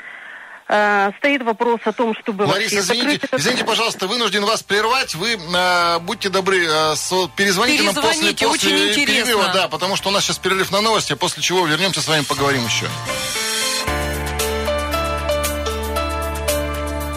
Э, 0.66 1.10
стоит 1.18 1.42
вопрос 1.42 1.80
о 1.84 1.92
том, 1.92 2.14
чтобы 2.14 2.44
Лариса, 2.44 2.76
вообще 2.76 2.78
извините, 2.78 3.02
закрыть 3.04 3.24
этот- 3.24 3.40
извините, 3.40 3.64
пожалуйста, 3.64 4.06
вынужден 4.06 4.44
вас 4.46 4.62
прервать. 4.62 5.14
Вы 5.14 5.34
э, 5.34 5.98
будьте 5.98 6.30
добры, 6.30 6.64
э, 6.64 6.94
со- 6.96 7.28
перезвоните, 7.36 7.82
нам 7.82 7.94
после, 7.94 8.32
Перезвоните, 8.32 8.46
после 8.46 8.74
очень 8.74 8.88
интересно. 8.92 9.24
перерыва, 9.26 9.50
да, 9.52 9.68
потому 9.68 9.96
что 9.96 10.08
у 10.08 10.12
нас 10.12 10.24
сейчас 10.24 10.38
перерыв 10.38 10.70
на 10.72 10.80
новости, 10.80 11.14
после 11.14 11.42
чего 11.42 11.66
вернемся 11.66 12.00
с 12.00 12.08
вами 12.08 12.22
поговорим 12.24 12.64
еще. 12.64 12.86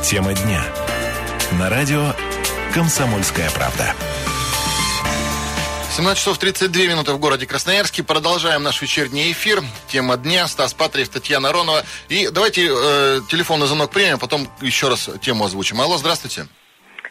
Тема 0.03 0.33
дня. 0.33 0.61
На 1.53 1.69
радио 1.69 2.13
«Комсомольская 2.77 3.49
правда». 3.49 3.95
17 5.95 6.19
часов 6.19 6.37
32 6.37 6.83
минуты 6.83 7.11
в 7.11 7.17
городе 7.17 7.47
Красноярске. 7.47 8.03
Продолжаем 8.03 8.61
наш 8.61 8.83
вечерний 8.83 9.31
эфир. 9.31 9.63
Тема 9.87 10.15
дня. 10.15 10.47
Стас 10.47 10.75
Патриев, 10.75 11.09
Татьяна 11.09 11.51
Ронова. 11.51 11.83
И 12.07 12.29
давайте 12.29 12.67
э, 12.69 13.21
телефонный 13.31 13.65
звонок 13.65 13.89
примем, 13.89 14.13
а 14.13 14.17
потом 14.19 14.47
еще 14.61 14.89
раз 14.89 15.09
тему 15.23 15.45
озвучим. 15.45 15.81
Алло, 15.81 15.97
здравствуйте. 15.97 16.45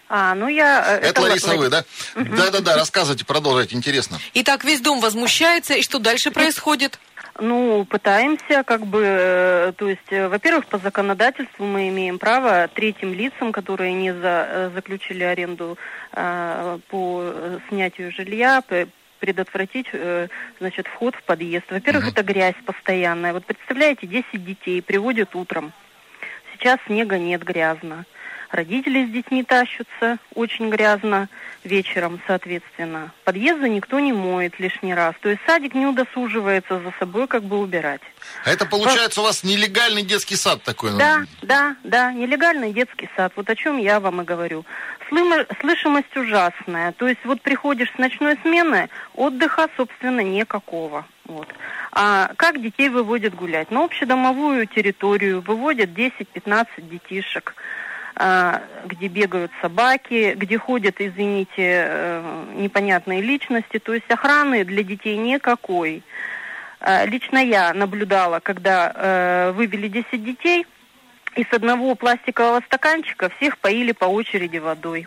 А, 0.08 0.36
ну 0.36 0.46
я... 0.46 0.98
э, 0.98 1.08
Это, 1.08 1.20
Лариса, 1.20 1.48
Ла- 1.48 1.56
вы, 1.56 1.68
да? 1.68 1.84
Да-да-да, 2.14 2.76
рассказывайте, 2.76 3.24
продолжайте, 3.24 3.74
интересно. 3.74 4.20
Итак, 4.34 4.62
весь 4.62 4.80
дом 4.80 5.00
возмущается, 5.00 5.74
и 5.74 5.82
что 5.82 5.98
дальше 5.98 6.30
происходит? 6.30 7.00
Ну, 7.38 7.84
пытаемся, 7.84 8.62
как 8.64 8.86
бы, 8.86 9.02
э, 9.04 9.72
то 9.76 9.88
есть, 9.88 10.10
э, 10.10 10.28
во-первых, 10.28 10.66
по 10.66 10.78
законодательству 10.78 11.66
мы 11.66 11.88
имеем 11.88 12.18
право 12.18 12.68
третьим 12.72 13.12
лицам, 13.12 13.52
которые 13.52 13.92
не 13.92 14.12
за, 14.12 14.48
э, 14.48 14.70
заключили 14.74 15.22
аренду 15.22 15.76
э, 16.12 16.78
по 16.88 17.32
снятию 17.68 18.10
жилья, 18.12 18.62
предотвратить, 19.18 19.88
значит, 20.60 20.86
вход 20.86 21.16
в 21.16 21.22
подъезд. 21.22 21.64
Во-первых, 21.70 22.08
это 22.08 22.22
грязь 22.22 22.54
постоянная. 22.64 23.32
Вот 23.32 23.44
представляете, 23.44 24.06
10 24.06 24.44
детей 24.44 24.82
приводят 24.82 25.34
утром. 25.34 25.72
Сейчас 26.52 26.78
снега 26.86 27.18
нет, 27.18 27.42
грязно. 27.42 28.04
Родители 28.50 29.06
с 29.06 29.10
детьми 29.10 29.42
тащатся, 29.42 30.18
очень 30.34 30.70
грязно 30.70 31.28
вечером, 31.64 32.20
соответственно. 32.26 33.12
Подъезды 33.24 33.68
никто 33.68 33.98
не 34.00 34.12
моет 34.12 34.58
лишний 34.60 34.94
раз. 34.94 35.14
То 35.20 35.28
есть 35.28 35.42
садик 35.46 35.74
не 35.74 35.86
удосуживается 35.86 36.80
за 36.80 36.92
собой 36.98 37.26
как 37.26 37.42
бы 37.42 37.58
убирать. 37.58 38.00
А 38.44 38.50
это 38.50 38.66
получается 38.66 39.20
у 39.20 39.24
вас 39.24 39.42
нелегальный 39.44 40.02
детский 40.02 40.36
сад 40.36 40.62
такой? 40.62 40.92
ну? 40.92 40.98
Да, 40.98 41.24
да, 41.42 41.76
да, 41.84 42.12
нелегальный 42.12 42.72
детский 42.72 43.08
сад. 43.16 43.32
Вот 43.36 43.48
о 43.50 43.56
чем 43.56 43.78
я 43.78 44.00
вам 44.00 44.22
и 44.22 44.24
говорю. 44.24 44.64
Слышимость 45.08 46.16
ужасная. 46.16 46.92
То 46.92 47.06
есть 47.06 47.24
вот 47.24 47.40
приходишь 47.40 47.92
с 47.94 47.98
ночной 47.98 48.36
смены, 48.42 48.88
отдыха, 49.14 49.68
собственно, 49.76 50.20
никакого. 50.20 51.06
Вот. 51.26 51.48
А 51.92 52.32
как 52.36 52.60
детей 52.60 52.88
выводят 52.88 53.34
гулять? 53.34 53.70
На 53.70 53.84
общедомовую 53.84 54.66
территорию 54.66 55.40
выводят 55.40 55.90
10-15 55.90 56.66
детишек, 56.78 57.54
где 58.16 59.08
бегают 59.08 59.52
собаки, 59.60 60.34
где 60.36 60.58
ходят, 60.58 60.96
извините, 61.00 61.48
э, 61.58 62.44
непонятные 62.56 63.20
личности. 63.20 63.78
То 63.78 63.92
есть 63.92 64.10
охраны 64.10 64.64
для 64.64 64.82
детей 64.82 65.18
никакой. 65.18 66.02
А, 66.80 67.04
Лично 67.04 67.38
я 67.38 67.74
наблюдала, 67.74 68.40
когда 68.40 68.92
э, 68.94 69.52
вывели 69.52 69.88
10 69.88 70.24
детей, 70.24 70.66
и 71.34 71.44
с 71.44 71.52
одного 71.52 71.94
пластикового 71.94 72.62
стаканчика 72.62 73.28
всех 73.28 73.58
поили 73.58 73.92
по 73.92 74.06
очереди 74.06 74.58
водой. 74.58 75.06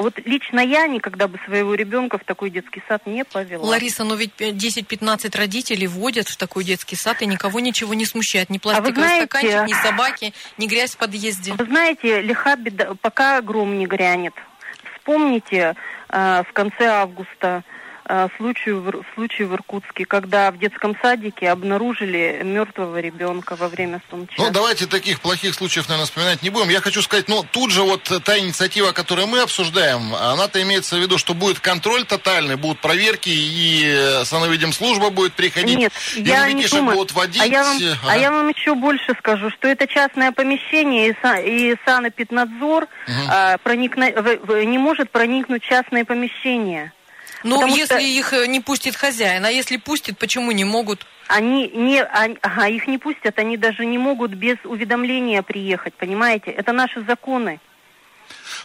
Вот 0.00 0.18
лично 0.24 0.60
я 0.60 0.86
никогда 0.86 1.28
бы 1.28 1.38
своего 1.44 1.74
ребенка 1.74 2.16
в 2.16 2.24
такой 2.24 2.48
детский 2.48 2.82
сад 2.88 3.06
не 3.06 3.22
повела. 3.22 3.62
Лариса, 3.66 4.02
но 4.04 4.14
ведь 4.14 4.32
10-15 4.38 5.36
родителей 5.36 5.86
вводят 5.86 6.26
в 6.28 6.36
такой 6.38 6.64
детский 6.64 6.96
сад, 6.96 7.20
и 7.20 7.26
никого 7.26 7.60
ничего 7.60 7.92
не 7.92 8.06
смущает. 8.06 8.48
Ни 8.48 8.56
А 8.56 8.80
вы 8.80 8.92
пластиковый 8.92 8.94
знаете- 8.94 9.26
стаканчик, 9.26 9.68
ни 9.68 9.82
собаки, 9.86 10.34
ни 10.56 10.66
грязь 10.66 10.92
в 10.94 10.96
подъезде. 10.96 11.52
Вы 11.52 11.64
знаете, 11.66 12.22
лиха 12.22 12.56
беда, 12.56 12.94
пока 13.02 13.42
гром 13.42 13.78
не 13.78 13.86
грянет. 13.86 14.32
Вспомните 14.96 15.74
э, 16.08 16.42
в 16.48 16.52
конце 16.54 16.86
августа 16.86 17.62
э, 18.10 18.28
случай, 18.36 18.72
в, 18.72 19.02
случай 19.14 19.44
в 19.44 19.54
Иркутске, 19.54 20.04
когда 20.04 20.50
в 20.50 20.58
детском 20.58 20.96
садике 21.00 21.50
обнаружили 21.50 22.40
мертвого 22.44 22.98
ребенка 23.00 23.56
во 23.56 23.68
время 23.68 24.00
солнечного. 24.10 24.48
Ну, 24.48 24.52
давайте 24.52 24.86
таких 24.86 25.20
плохих 25.20 25.54
случаев, 25.54 25.88
наверное, 25.88 26.06
вспоминать 26.06 26.42
не 26.42 26.50
будем. 26.50 26.68
Я 26.70 26.80
хочу 26.80 27.02
сказать, 27.02 27.28
ну, 27.28 27.44
тут 27.50 27.70
же 27.70 27.82
вот 27.82 28.02
та 28.24 28.38
инициатива, 28.38 28.92
которую 28.92 29.26
мы 29.28 29.40
обсуждаем, 29.40 30.14
она-то 30.14 30.60
имеется 30.62 30.96
в 30.96 30.98
виду, 31.00 31.18
что 31.18 31.34
будет 31.34 31.60
контроль 31.60 32.04
тотальный, 32.04 32.56
будут 32.56 32.80
проверки, 32.80 33.28
и 33.30 33.84
э, 33.86 34.24
санэвидимслужба 34.24 35.10
будет 35.10 35.34
приходить, 35.34 35.78
Нет, 35.78 35.92
и 36.16 36.22
я 36.22 36.50
не 36.52 36.66
думаю. 36.66 36.96
будут 36.96 37.12
водить. 37.12 37.42
А 37.42 37.46
я, 37.46 37.62
вам, 37.64 37.76
э, 37.78 37.92
а 38.04 38.08
ага. 38.10 38.16
я 38.20 38.30
вам 38.30 38.48
еще 38.48 38.74
больше 38.74 39.14
скажу, 39.18 39.50
что 39.50 39.68
это 39.68 39.86
частное 39.86 40.32
помещение, 40.32 41.08
и, 41.08 41.12
са- 41.12 41.42
и 41.44 41.76
санэпиднадзор 41.84 42.88
а, 43.28 43.56
проникна- 43.64 44.12
в- 44.20 44.46
в- 44.46 44.64
не 44.64 44.78
может 44.78 45.10
проникнуть 45.10 45.62
в 45.62 45.68
частное 45.68 46.04
помещение. 46.04 46.92
Ну, 47.44 47.66
если 47.66 47.84
что- 47.84 47.98
их 47.98 48.32
э, 48.32 48.46
не 48.46 48.60
пустит 48.60 48.96
хозяин, 48.96 49.44
а 49.44 49.50
если 49.50 49.76
пустит, 49.76 50.18
почему 50.18 50.52
не 50.52 50.64
могут? 50.64 51.06
Они 51.28 51.68
не, 51.68 52.02
они- 52.02 52.38
ага, 52.42 52.66
их 52.68 52.88
не 52.88 52.98
пустят, 52.98 53.38
они 53.38 53.56
даже 53.56 53.86
не 53.86 53.98
могут 53.98 54.32
без 54.32 54.56
уведомления 54.64 55.42
приехать, 55.42 55.94
понимаете? 55.94 56.50
Это 56.50 56.72
наши 56.72 57.02
законы. 57.02 57.60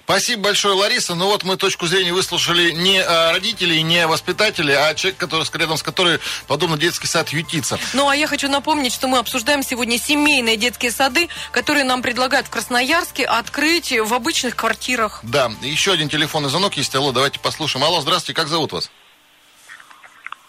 Спасибо 0.04 0.44
большое, 0.44 0.76
Лариса. 0.76 1.16
Ну 1.16 1.26
вот 1.28 1.44
мы 1.44 1.58
точку 1.58 1.88
зрения 1.88 2.14
выслушали 2.14 2.72
не 2.72 3.00
э, 3.00 3.32
родителей, 3.32 3.82
не 3.82 4.06
воспитателей, 4.06 4.76
а 4.76 4.94
человек, 4.94 5.18
который, 5.18 5.46
с- 5.46 5.54
рядом 5.54 5.78
с 5.78 5.84
которой 5.84 6.20
подобно 6.48 6.78
детский 6.78 7.08
сад 7.08 7.30
ютится. 7.30 7.80
Ну, 7.94 8.08
а 8.08 8.16
я 8.16 8.28
хочу 8.28 8.48
напомнить, 8.48 8.94
что 8.94 9.08
мы 9.08 9.18
обсуждаем 9.18 9.64
сегодня 9.64 9.98
семейные 9.98 10.58
детские 10.58 10.92
сады, 10.92 11.28
которые 11.52 11.86
нам 11.86 12.02
предлагают 12.04 12.46
в 12.48 12.50
Красноярске 12.52 13.26
открыть 13.26 13.92
в 13.92 14.14
обычных 14.14 14.56
квартирах. 14.56 15.22
Да, 15.24 15.52
еще 15.62 15.92
один 15.94 16.08
телефонный 16.08 16.50
звонок 16.50 16.78
есть. 16.78 16.94
Алло, 16.94 17.12
давайте 17.12 17.40
послушаем. 17.40 17.84
Алло, 17.84 18.00
здравствуйте, 18.02 18.40
как 18.40 18.48
зовут 18.48 18.74
вас? 18.74 18.92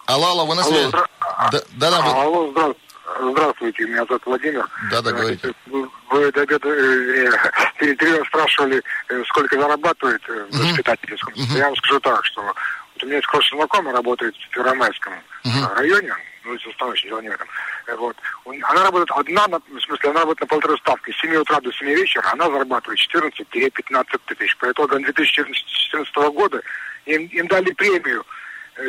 Алло, 0.06 0.28
алло, 0.28 0.46
вы 0.46 0.54
на 0.54 0.62
Алло, 0.62 0.72
связи? 0.72 0.88
здра- 0.88 1.06
Да, 1.50 1.60
да, 1.72 1.90
да, 1.90 2.00
вы- 2.02 2.10
Алло, 2.22 2.46
здра- 2.52 2.76
здравствуйте, 3.20 3.84
меня 3.86 4.04
зовут 4.06 4.24
Владимир. 4.26 4.66
Да, 4.90 5.02
да, 5.02 5.12
говорите. 5.12 5.52
Вы, 5.66 5.88
вы 6.10 6.32
до 6.32 6.42
обеда, 6.42 6.68
э, 6.68 7.26
э, 7.26 7.30
перед 7.78 7.98
перерывом 7.98 8.26
спрашивали, 8.26 8.82
э, 9.08 9.22
сколько 9.28 9.58
зарабатывает 9.60 10.22
э, 10.28 10.46
воспитатель. 10.52 11.16
Я 11.58 11.66
вам 11.66 11.76
скажу 11.76 12.00
так, 12.00 12.24
что 12.24 12.42
вот 12.42 12.54
у 13.02 13.06
меня 13.06 13.16
есть 13.16 13.28
хороший 13.28 13.56
знакомый, 13.56 13.92
работает 13.92 14.34
в 14.36 14.48
Первомайском 14.50 15.12
э, 15.44 15.48
районе, 15.76 16.14
ну, 16.44 16.54
оставшимся 16.54 17.08
человеком. 17.08 17.48
Э, 17.86 17.94
Вот. 17.96 18.16
Она 18.44 18.82
работает 18.84 19.10
одна, 19.12 19.46
на- 19.48 19.58
в 19.60 19.80
смысле, 19.80 20.10
она 20.10 20.20
работает 20.20 20.40
на 20.40 20.46
полторы 20.46 20.76
ставки. 20.78 21.10
С 21.12 21.20
7 21.20 21.34
утра 21.36 21.60
до 21.60 21.72
7 21.72 21.86
вечера 21.88 22.28
она 22.32 22.46
зарабатывает 22.46 22.98
14-15 22.98 24.20
тысяч. 24.26 24.56
По 24.58 24.70
итогам 24.70 25.02
2014 25.02 26.14
года 26.30 26.60
им, 27.06 27.26
им 27.26 27.46
дали 27.48 27.70
премию 27.72 28.22
э, 28.22 28.24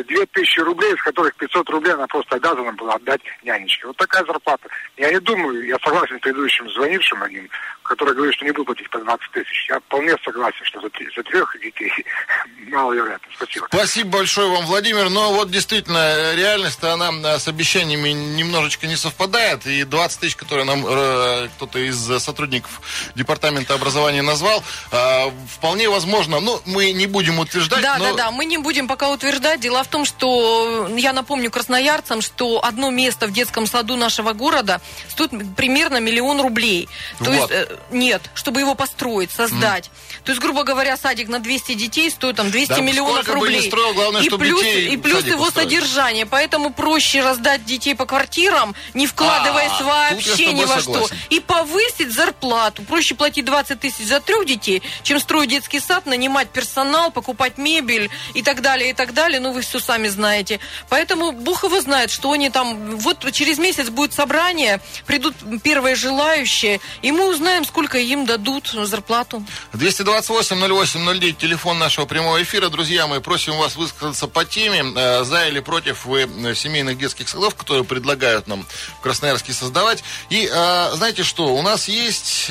2000 0.04 0.60
рублей, 0.60 0.94
из 0.94 1.02
которых 1.02 1.34
500 1.36 1.70
рублей 1.70 1.92
она 1.94 2.06
просто 2.06 2.36
обязана 2.36 2.72
была 2.72 2.94
отдать 2.94 3.20
нянечке. 3.42 3.86
Вот 3.86 3.96
такая 3.96 4.24
зарплата. 4.24 4.68
Я 4.96 5.10
не 5.10 5.20
думаю, 5.20 5.66
я 5.66 5.76
согласен 5.84 6.18
с 6.18 6.20
предыдущим 6.20 6.68
звонившим 6.70 7.22
одним, 7.22 7.48
который 7.88 8.14
говорит, 8.14 8.34
что 8.34 8.44
не 8.44 8.52
будет 8.52 8.66
платить 8.66 8.90
по 8.90 8.98
20 8.98 9.30
тысяч. 9.32 9.68
Я 9.68 9.80
вполне 9.80 10.14
согласен, 10.24 10.64
что 10.64 10.80
за, 10.80 10.88
за 11.16 11.22
трех 11.22 11.56
детей 11.60 11.92
маловероятно. 12.68 13.28
Спасибо. 13.34 13.66
Спасибо 13.72 14.10
большое 14.10 14.48
вам, 14.48 14.66
Владимир. 14.66 15.08
Но 15.08 15.32
вот 15.32 15.50
действительно, 15.50 15.98
э, 15.98 16.36
реальность-то 16.36 16.92
она 16.92 17.10
э, 17.10 17.38
с 17.38 17.48
обещаниями 17.48 18.10
немножечко 18.10 18.86
не 18.86 18.96
совпадает. 18.96 19.66
И 19.66 19.84
20 19.84 20.20
тысяч, 20.20 20.36
которые 20.36 20.64
нам 20.64 20.84
э, 20.86 21.48
кто-то 21.56 21.78
из 21.78 21.98
сотрудников 22.22 22.80
Департамента 23.14 23.74
образования 23.74 24.22
назвал, 24.22 24.62
э, 24.92 25.30
вполне 25.48 25.88
возможно, 25.88 26.40
ну, 26.40 26.60
мы 26.66 26.92
не 26.92 27.06
будем 27.06 27.38
утверждать, 27.38 27.82
Да, 27.82 27.98
но... 27.98 28.10
да, 28.10 28.24
да. 28.24 28.30
Мы 28.30 28.44
не 28.44 28.58
будем 28.58 28.86
пока 28.88 29.10
утверждать. 29.10 29.60
Дело 29.60 29.82
в 29.82 29.88
том, 29.88 30.04
что 30.04 30.88
я 30.96 31.12
напомню 31.12 31.50
красноярцам, 31.50 32.20
что 32.20 32.64
одно 32.64 32.90
место 32.90 33.26
в 33.26 33.32
детском 33.32 33.66
саду 33.66 33.96
нашего 33.96 34.32
города 34.32 34.80
стоит 35.08 35.30
примерно 35.56 35.98
миллион 35.98 36.40
рублей. 36.40 36.88
То 37.18 37.24
Вот. 37.24 37.34
есть, 37.34 37.50
э, 37.50 37.77
нет, 37.90 38.22
чтобы 38.34 38.60
его 38.60 38.74
построить, 38.74 39.30
создать. 39.30 39.90
То 40.24 40.32
есть, 40.32 40.40
грубо 40.42 40.62
говоря, 40.64 40.96
садик 40.96 41.28
на 41.28 41.38
200 41.38 41.74
детей 41.74 42.10
стоит 42.10 42.36
там 42.36 42.50
200 42.50 42.68
Да 42.74 42.80
миллионов 42.80 43.28
рублей. 43.28 43.62
строил, 43.66 43.94
главное, 43.94 44.22
и 44.22 44.28
плюс, 44.28 44.62
и 44.64 44.96
плюс 44.96 45.24
его 45.24 45.44
устроить. 45.44 45.68
содержание. 45.68 46.26
Поэтому 46.26 46.72
проще 46.72 47.22
раздать 47.22 47.64
детей 47.64 47.94
по 47.94 48.06
квартирам, 48.06 48.74
не 48.94 49.06
вкладываясь 49.06 49.70
А, 49.80 49.84
вообще 50.12 50.52
ни 50.52 50.64
во 50.64 50.80
согласен. 50.80 51.06
что. 51.06 51.34
И 51.34 51.40
повысить 51.40 52.12
зарплату. 52.12 52.82
Проще 52.82 53.14
платить 53.14 53.44
20 53.44 53.80
тысяч 53.80 54.04
за 54.06 54.20
трех 54.20 54.46
детей, 54.46 54.82
чем 55.02 55.18
строить 55.20 55.50
детский 55.50 55.80
сад, 55.80 56.06
нанимать 56.06 56.50
персонал, 56.50 57.10
покупать 57.10 57.58
мебель 57.58 58.10
и 58.34 58.42
так 58.42 58.60
далее, 58.62 58.90
и 58.90 58.92
так 58.92 59.14
далее. 59.14 59.40
Ну, 59.40 59.52
вы 59.52 59.62
все 59.62 59.80
сами 59.80 60.08
знаете. 60.08 60.60
Поэтому 60.88 61.32
Бог 61.32 61.64
его 61.64 61.80
знает, 61.80 62.10
что 62.10 62.32
они 62.32 62.50
там... 62.50 62.96
Вот 62.96 63.30
через 63.32 63.58
месяц 63.58 63.88
будет 63.88 64.12
собрание, 64.12 64.80
придут 65.06 65.34
первые 65.62 65.94
желающие, 65.94 66.80
и 67.02 67.12
мы 67.12 67.28
узнаем, 67.28 67.64
сколько 67.68 67.98
им 67.98 68.24
дадут 68.24 68.68
зарплату. 68.68 69.44
228-08-09, 69.74 71.32
телефон 71.34 71.78
нашего 71.78 72.06
прямого 72.06 72.42
эфира. 72.42 72.70
Друзья 72.70 73.06
мои, 73.06 73.20
просим 73.20 73.56
вас 73.58 73.76
высказаться 73.76 74.26
по 74.26 74.44
теме, 74.44 74.82
э, 74.96 75.24
за 75.24 75.46
или 75.46 75.60
против 75.60 76.06
вы 76.06 76.22
э, 76.22 76.54
семейных 76.54 76.98
детских 76.98 77.28
садов, 77.28 77.54
которые 77.54 77.84
предлагают 77.84 78.46
нам 78.46 78.66
в 78.98 79.02
Красноярске 79.02 79.52
создавать. 79.52 80.02
И 80.30 80.48
э, 80.50 80.90
знаете 80.94 81.22
что, 81.22 81.54
у 81.54 81.62
нас 81.62 81.88
есть 81.88 82.50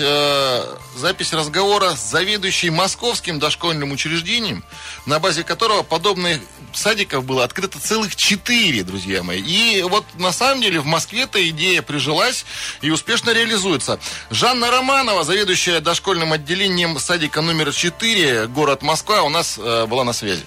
запись 0.96 1.34
разговора 1.34 1.96
с 1.96 2.12
заведующей 2.12 2.70
московским 2.70 3.40
дошкольным 3.40 3.92
учреждением, 3.92 4.64
на 5.06 5.20
базе 5.20 5.44
которого 5.44 5.82
подобных 5.82 6.42
садиков 6.74 7.26
было 7.26 7.44
открыто 7.44 7.80
целых 7.80 8.16
четыре, 8.16 8.84
друзья 8.84 9.24
мои. 9.24 9.42
И 9.42 9.82
вот 9.84 10.06
на 10.16 10.32
самом 10.32 10.62
деле 10.62 10.80
в 10.80 10.86
Москве 10.86 11.22
эта 11.22 11.48
идея 11.50 11.82
прижилась 11.82 12.46
и 12.82 12.90
успешно 12.90 13.32
реализуется. 13.32 14.00
Жанна 14.30 14.72
Романова, 14.72 15.24
заведующая 15.24 15.80
дошкольным 15.80 16.34
отделением 16.34 17.00
садика 17.00 17.42
номер 17.42 17.74
4, 17.74 18.48
город 18.48 18.82
Москва, 18.82 19.24
у 19.24 19.30
нас 19.30 19.58
э, 19.58 19.86
была 19.86 20.04
на 20.04 20.14
связи. 20.14 20.44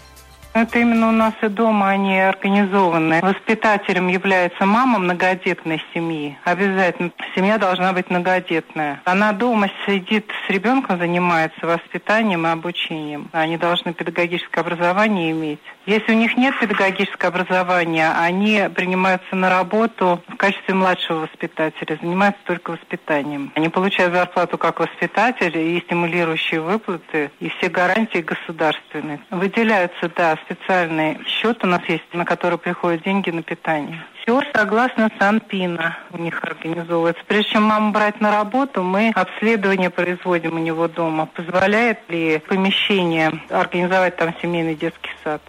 Это 0.53 0.81
именно 0.81 1.09
у 1.09 1.13
нас 1.13 1.35
и 1.43 1.49
дома 1.49 1.91
они 1.91 2.19
организованы. 2.21 3.21
Воспитателем 3.23 4.09
является 4.09 4.67
мама 4.67 4.99
многодетной 4.99 5.81
семьи. 5.95 6.37
Обязательно 6.45 7.13
семья 7.37 7.57
должна 7.57 7.93
быть 7.93 8.11
многодетная. 8.11 9.01
Она 9.05 9.33
дома 9.33 9.71
сидит 9.87 10.29
с 10.47 10.51
ребенком, 10.51 10.99
занимается 10.99 11.67
воспитанием 11.67 12.47
и 12.47 12.51
обучением. 12.51 13.29
Они 13.31 13.57
должны 13.57 13.95
педагогическое 13.95 14.65
образование 14.65 15.31
иметь. 15.31 15.61
Если 15.87 16.13
у 16.13 16.17
них 16.17 16.37
нет 16.37 16.59
педагогического 16.59 17.29
образования, 17.29 18.13
они 18.19 18.69
принимаются 18.75 19.37
на 19.37 19.51
работу 19.51 20.21
в 20.27 20.37
качестве 20.37 20.75
младшего 20.75 21.21
воспитателя, 21.21 21.97
занимаются 22.01 22.43
только 22.45 22.73
воспитанием. 22.73 23.53
Они 23.55 23.69
получают 23.69 24.15
зарплату 24.15 24.59
как 24.59 24.81
воспитатели 24.81 25.59
и 25.59 25.81
стимулирующие 25.81 26.61
выплаты, 26.61 27.31
и 27.41 27.49
все 27.49 27.69
гарантии 27.69 28.19
государственные. 28.19 29.21
Выделяются, 29.31 30.11
да, 30.15 30.37
специальный 30.45 31.19
счет 31.27 31.63
у 31.65 31.67
нас 31.67 31.83
есть, 31.89 32.13
на 32.13 32.25
который 32.25 32.59
приходят 32.59 33.03
деньги 33.03 33.31
на 33.31 33.43
питание. 33.43 34.05
Все 34.23 34.43
согласно 34.55 35.11
Санпина 35.19 35.97
у 36.13 36.19
них 36.19 36.43
организовывается. 36.45 37.23
Прежде 37.27 37.53
чем 37.53 37.65
маму 37.65 37.93
брать 37.93 38.21
на 38.21 38.31
работу, 38.31 38.83
мы 38.83 39.13
обследование 39.15 39.91
производим 39.91 40.57
у 40.57 40.59
него 40.59 40.89
дома. 40.89 41.27
Позволяет 41.27 41.99
ли 42.09 42.39
помещение 42.47 43.33
организовать 43.49 44.17
там 44.17 44.35
семейный 44.41 44.75
детский 44.75 45.11
сад? 45.25 45.43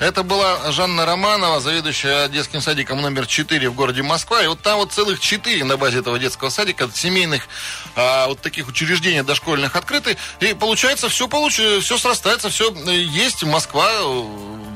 Это 0.00 0.22
была 0.22 0.70
Жанна 0.70 1.04
Романова, 1.06 1.60
заведующая 1.60 2.28
детским 2.28 2.60
садиком 2.60 3.00
номер 3.00 3.26
4 3.26 3.68
в 3.68 3.74
городе 3.74 4.02
Москва. 4.02 4.42
И 4.42 4.46
вот 4.46 4.60
там 4.60 4.78
вот 4.78 4.92
целых 4.92 5.18
4 5.18 5.64
на 5.64 5.76
базе 5.76 5.98
этого 5.98 6.18
детского 6.20 6.50
садика, 6.50 6.88
семейных 6.94 7.48
а, 7.96 8.28
вот 8.28 8.40
таких 8.40 8.68
учреждений 8.68 9.22
дошкольных 9.22 9.74
открыты. 9.74 10.16
И 10.38 10.54
получается, 10.54 11.08
все, 11.08 11.26
получ... 11.26 11.54
все 11.54 11.98
срастается, 11.98 12.48
все 12.48 12.72
есть. 12.92 13.42
Москва 13.42 13.90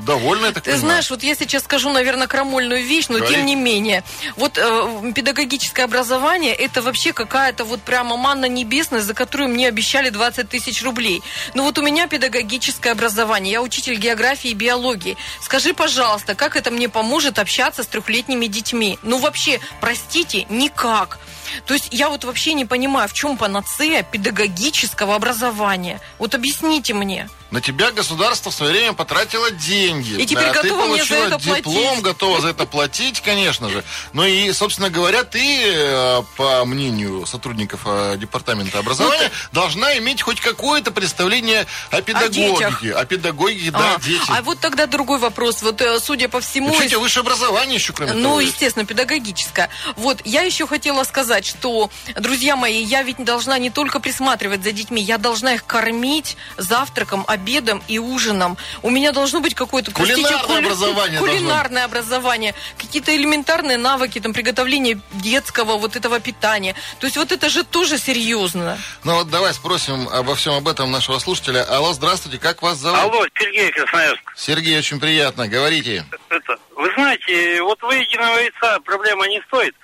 довольна, 0.04 0.46
я 0.46 0.52
так 0.52 0.64
Ты 0.64 0.70
понимаю. 0.70 0.80
знаешь, 0.80 1.10
вот 1.10 1.22
я 1.22 1.34
сейчас 1.34 1.64
скажу, 1.64 1.92
наверное, 1.92 2.26
крамольную 2.26 2.84
вещь, 2.84 3.06
но 3.08 3.18
Говори. 3.18 3.34
тем 3.34 3.46
не 3.46 3.54
менее. 3.54 4.02
Вот 4.36 4.58
э, 4.58 5.12
педагогическое 5.14 5.84
образование, 5.84 6.54
это 6.54 6.82
вообще 6.82 7.12
какая-то 7.12 7.64
вот 7.64 7.82
прямо 7.82 8.16
манна 8.16 8.46
небесная, 8.46 9.00
за 9.00 9.14
которую 9.14 9.50
мне 9.50 9.68
обещали 9.68 10.10
20 10.10 10.48
тысяч 10.48 10.82
рублей. 10.82 11.22
Ну 11.54 11.62
вот 11.62 11.78
у 11.78 11.82
меня 11.82 12.06
педагогическое 12.06 12.92
образование, 12.92 13.52
я 13.52 13.62
учитель 13.62 13.94
географии 13.96 14.50
и 14.50 14.54
биологии. 14.54 15.11
Скажи, 15.40 15.74
пожалуйста, 15.74 16.34
как 16.34 16.56
это 16.56 16.70
мне 16.70 16.88
поможет 16.88 17.38
общаться 17.38 17.82
с 17.82 17.86
трехлетними 17.86 18.46
детьми? 18.46 18.98
Ну 19.02 19.18
вообще, 19.18 19.60
простите, 19.80 20.46
никак. 20.48 21.18
То 21.66 21.74
есть 21.74 21.88
я 21.90 22.08
вот 22.08 22.24
вообще 22.24 22.52
не 22.54 22.64
понимаю, 22.64 23.08
в 23.08 23.12
чем 23.12 23.36
панацея 23.36 24.02
педагогического 24.02 25.14
образования. 25.14 26.00
Вот 26.18 26.34
объясните 26.34 26.94
мне. 26.94 27.28
На 27.50 27.60
тебя 27.60 27.90
государство 27.90 28.50
в 28.50 28.54
свое 28.54 28.72
время 28.72 28.92
потратило 28.94 29.50
деньги. 29.50 30.14
И 30.14 30.24
теперь 30.24 30.52
ты 30.52 30.62
готово 30.62 30.86
мне 30.86 31.04
за 31.04 31.08
получила 31.14 31.36
это 31.36 31.38
диплом, 31.38 31.84
платить. 31.84 32.02
готова 32.02 32.40
за 32.40 32.48
это 32.48 32.64
платить, 32.64 33.20
конечно 33.20 33.68
же. 33.68 33.84
Ну 34.14 34.24
и, 34.24 34.50
собственно 34.52 34.88
говоря, 34.88 35.22
ты, 35.22 35.62
э, 35.66 36.22
по 36.38 36.64
мнению 36.64 37.26
сотрудников 37.26 37.80
э, 37.84 38.16
департамента 38.16 38.78
образования, 38.78 39.30
должна 39.52 39.98
иметь 39.98 40.22
хоть 40.22 40.40
какое-то 40.40 40.92
представление 40.92 41.66
о 41.90 42.00
педагогике. 42.00 42.94
О, 42.94 43.04
педагогике, 43.04 43.70
да, 43.70 43.96
а, 43.96 44.00
дети. 44.00 44.22
а 44.28 44.40
вот 44.40 44.58
тогда 44.60 44.86
другой 44.86 45.18
вопрос. 45.18 45.60
Вот, 45.60 45.78
э, 45.82 46.00
судя 46.00 46.30
по 46.30 46.40
всему... 46.40 46.70
У 46.74 46.80
из- 46.80 46.88
тебя 46.88 47.00
высшее 47.00 47.20
образование 47.20 47.74
еще, 47.74 47.92
кроме 47.92 48.14
Ну, 48.14 48.22
того, 48.22 48.40
есть? 48.40 48.54
естественно, 48.54 48.86
педагогическое. 48.86 49.68
Вот, 49.96 50.22
я 50.24 50.40
еще 50.40 50.66
хотела 50.66 51.04
сказать, 51.04 51.41
что, 51.46 51.90
друзья 52.16 52.56
мои, 52.56 52.82
я 52.82 53.02
ведь 53.02 53.22
должна 53.22 53.58
не 53.58 53.70
только 53.70 54.00
присматривать 54.00 54.62
за 54.62 54.72
детьми, 54.72 55.02
я 55.02 55.18
должна 55.18 55.54
их 55.54 55.64
кормить 55.66 56.36
завтраком, 56.56 57.24
обедом 57.26 57.82
и 57.88 57.98
ужином. 57.98 58.56
У 58.82 58.90
меня 58.90 59.12
должно 59.12 59.40
быть 59.40 59.54
какое-то... 59.54 59.90
простите, 59.90 60.22
Кулинарное 60.22 60.58
образование 60.58 61.18
должно 61.18 61.36
Кулинарное 61.36 61.84
образование. 61.84 62.54
Какие-то 62.78 63.14
элементарные 63.16 63.78
навыки, 63.78 64.20
там, 64.20 64.32
приготовления 64.32 65.00
детского 65.12 65.76
вот 65.76 65.96
этого 65.96 66.20
питания. 66.20 66.74
То 66.98 67.06
есть 67.06 67.16
вот 67.16 67.32
это 67.32 67.48
же 67.48 67.64
тоже 67.64 67.98
серьезно. 67.98 68.78
Ну 69.04 69.14
вот 69.14 69.30
давай 69.30 69.54
спросим 69.54 70.08
обо 70.08 70.34
всем 70.34 70.54
об 70.54 70.68
этом 70.68 70.90
нашего 70.90 71.18
слушателя. 71.18 71.64
Алло, 71.64 71.92
здравствуйте, 71.92 72.38
как 72.38 72.62
вас 72.62 72.78
зовут? 72.78 72.98
Алло, 72.98 73.26
Сергей 73.38 73.70
Красноярск. 73.70 74.22
Сергей, 74.36 74.78
очень 74.78 75.00
приятно. 75.00 75.48
Говорите. 75.48 76.04
Это, 76.28 76.56
вы 76.76 76.90
знаете, 76.94 77.62
вот 77.62 77.80
выеденного 77.82 78.38
яйца 78.38 78.80
проблема 78.84 79.26
не 79.28 79.40
стоит. 79.48 79.74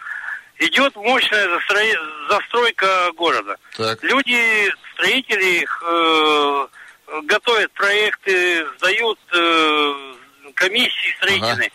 Идет 0.58 0.96
мощная 0.96 1.46
застро- 1.48 2.28
застройка 2.28 3.12
города. 3.12 3.56
Так. 3.76 4.02
Люди, 4.02 4.72
строители 4.94 5.60
их, 5.62 5.82
э, 5.86 6.66
готовят 7.24 7.70
проекты, 7.72 8.66
сдают 8.76 9.18
э, 9.32 10.14
комиссии 10.54 11.14
строительные. 11.18 11.70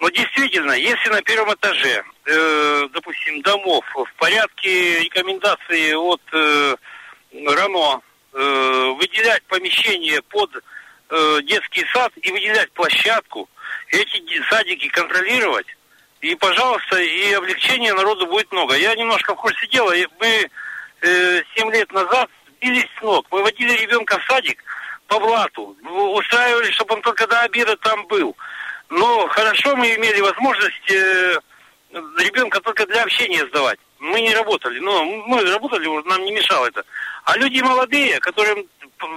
Но 0.00 0.08
действительно, 0.10 0.72
если 0.72 1.08
на 1.10 1.22
первом 1.22 1.54
этаже, 1.54 2.04
э, 2.26 2.88
допустим, 2.92 3.42
домов 3.42 3.84
в 3.94 4.12
порядке 4.16 5.00
рекомендации 5.00 5.92
от 5.94 6.20
э, 6.32 6.76
РАНО 7.32 8.00
э, 8.32 8.94
выделять 8.98 9.42
помещение 9.44 10.20
под 10.22 10.50
э, 11.10 11.38
детский 11.44 11.84
сад 11.92 12.12
и 12.22 12.30
выделять 12.32 12.72
площадку, 12.72 13.48
эти 13.88 14.18
ди- 14.20 14.40
садики 14.50 14.88
контролировать, 14.88 15.66
и, 16.20 16.34
пожалуйста, 16.34 16.98
и 16.98 17.32
облегчения 17.32 17.94
народу 17.94 18.26
будет 18.26 18.50
много. 18.50 18.74
Я 18.76 18.94
немножко 18.96 19.34
в 19.34 19.38
курсе 19.38 19.66
дела. 19.68 19.92
Мы 20.18 20.50
э, 21.02 21.42
7 21.54 21.72
лет 21.72 21.92
назад 21.92 22.28
сбились 22.48 22.88
с 22.98 23.02
ног. 23.02 23.26
Мы 23.30 23.42
водили 23.42 23.72
ребенка 23.72 24.18
в 24.18 24.24
садик 24.24 24.62
по 25.06 25.20
блату. 25.20 25.76
Устраивали, 25.84 26.70
чтобы 26.72 26.94
он 26.94 27.02
только 27.02 27.26
до 27.26 27.40
обеда 27.40 27.76
там 27.76 28.06
был. 28.08 28.36
Но 28.90 29.28
хорошо 29.28 29.76
мы 29.76 29.94
имели 29.94 30.20
возможность 30.20 30.90
э, 30.90 31.38
ребенка 31.92 32.60
только 32.60 32.84
для 32.86 33.02
общения 33.04 33.46
сдавать. 33.46 33.78
Мы 34.00 34.20
не 34.20 34.34
работали. 34.34 34.80
Но 34.80 35.04
мы 35.04 35.44
работали, 35.52 35.86
нам 36.08 36.24
не 36.24 36.32
мешало 36.32 36.66
это. 36.66 36.84
А 37.24 37.36
люди 37.36 37.60
молодые, 37.60 38.18
которым 38.20 38.66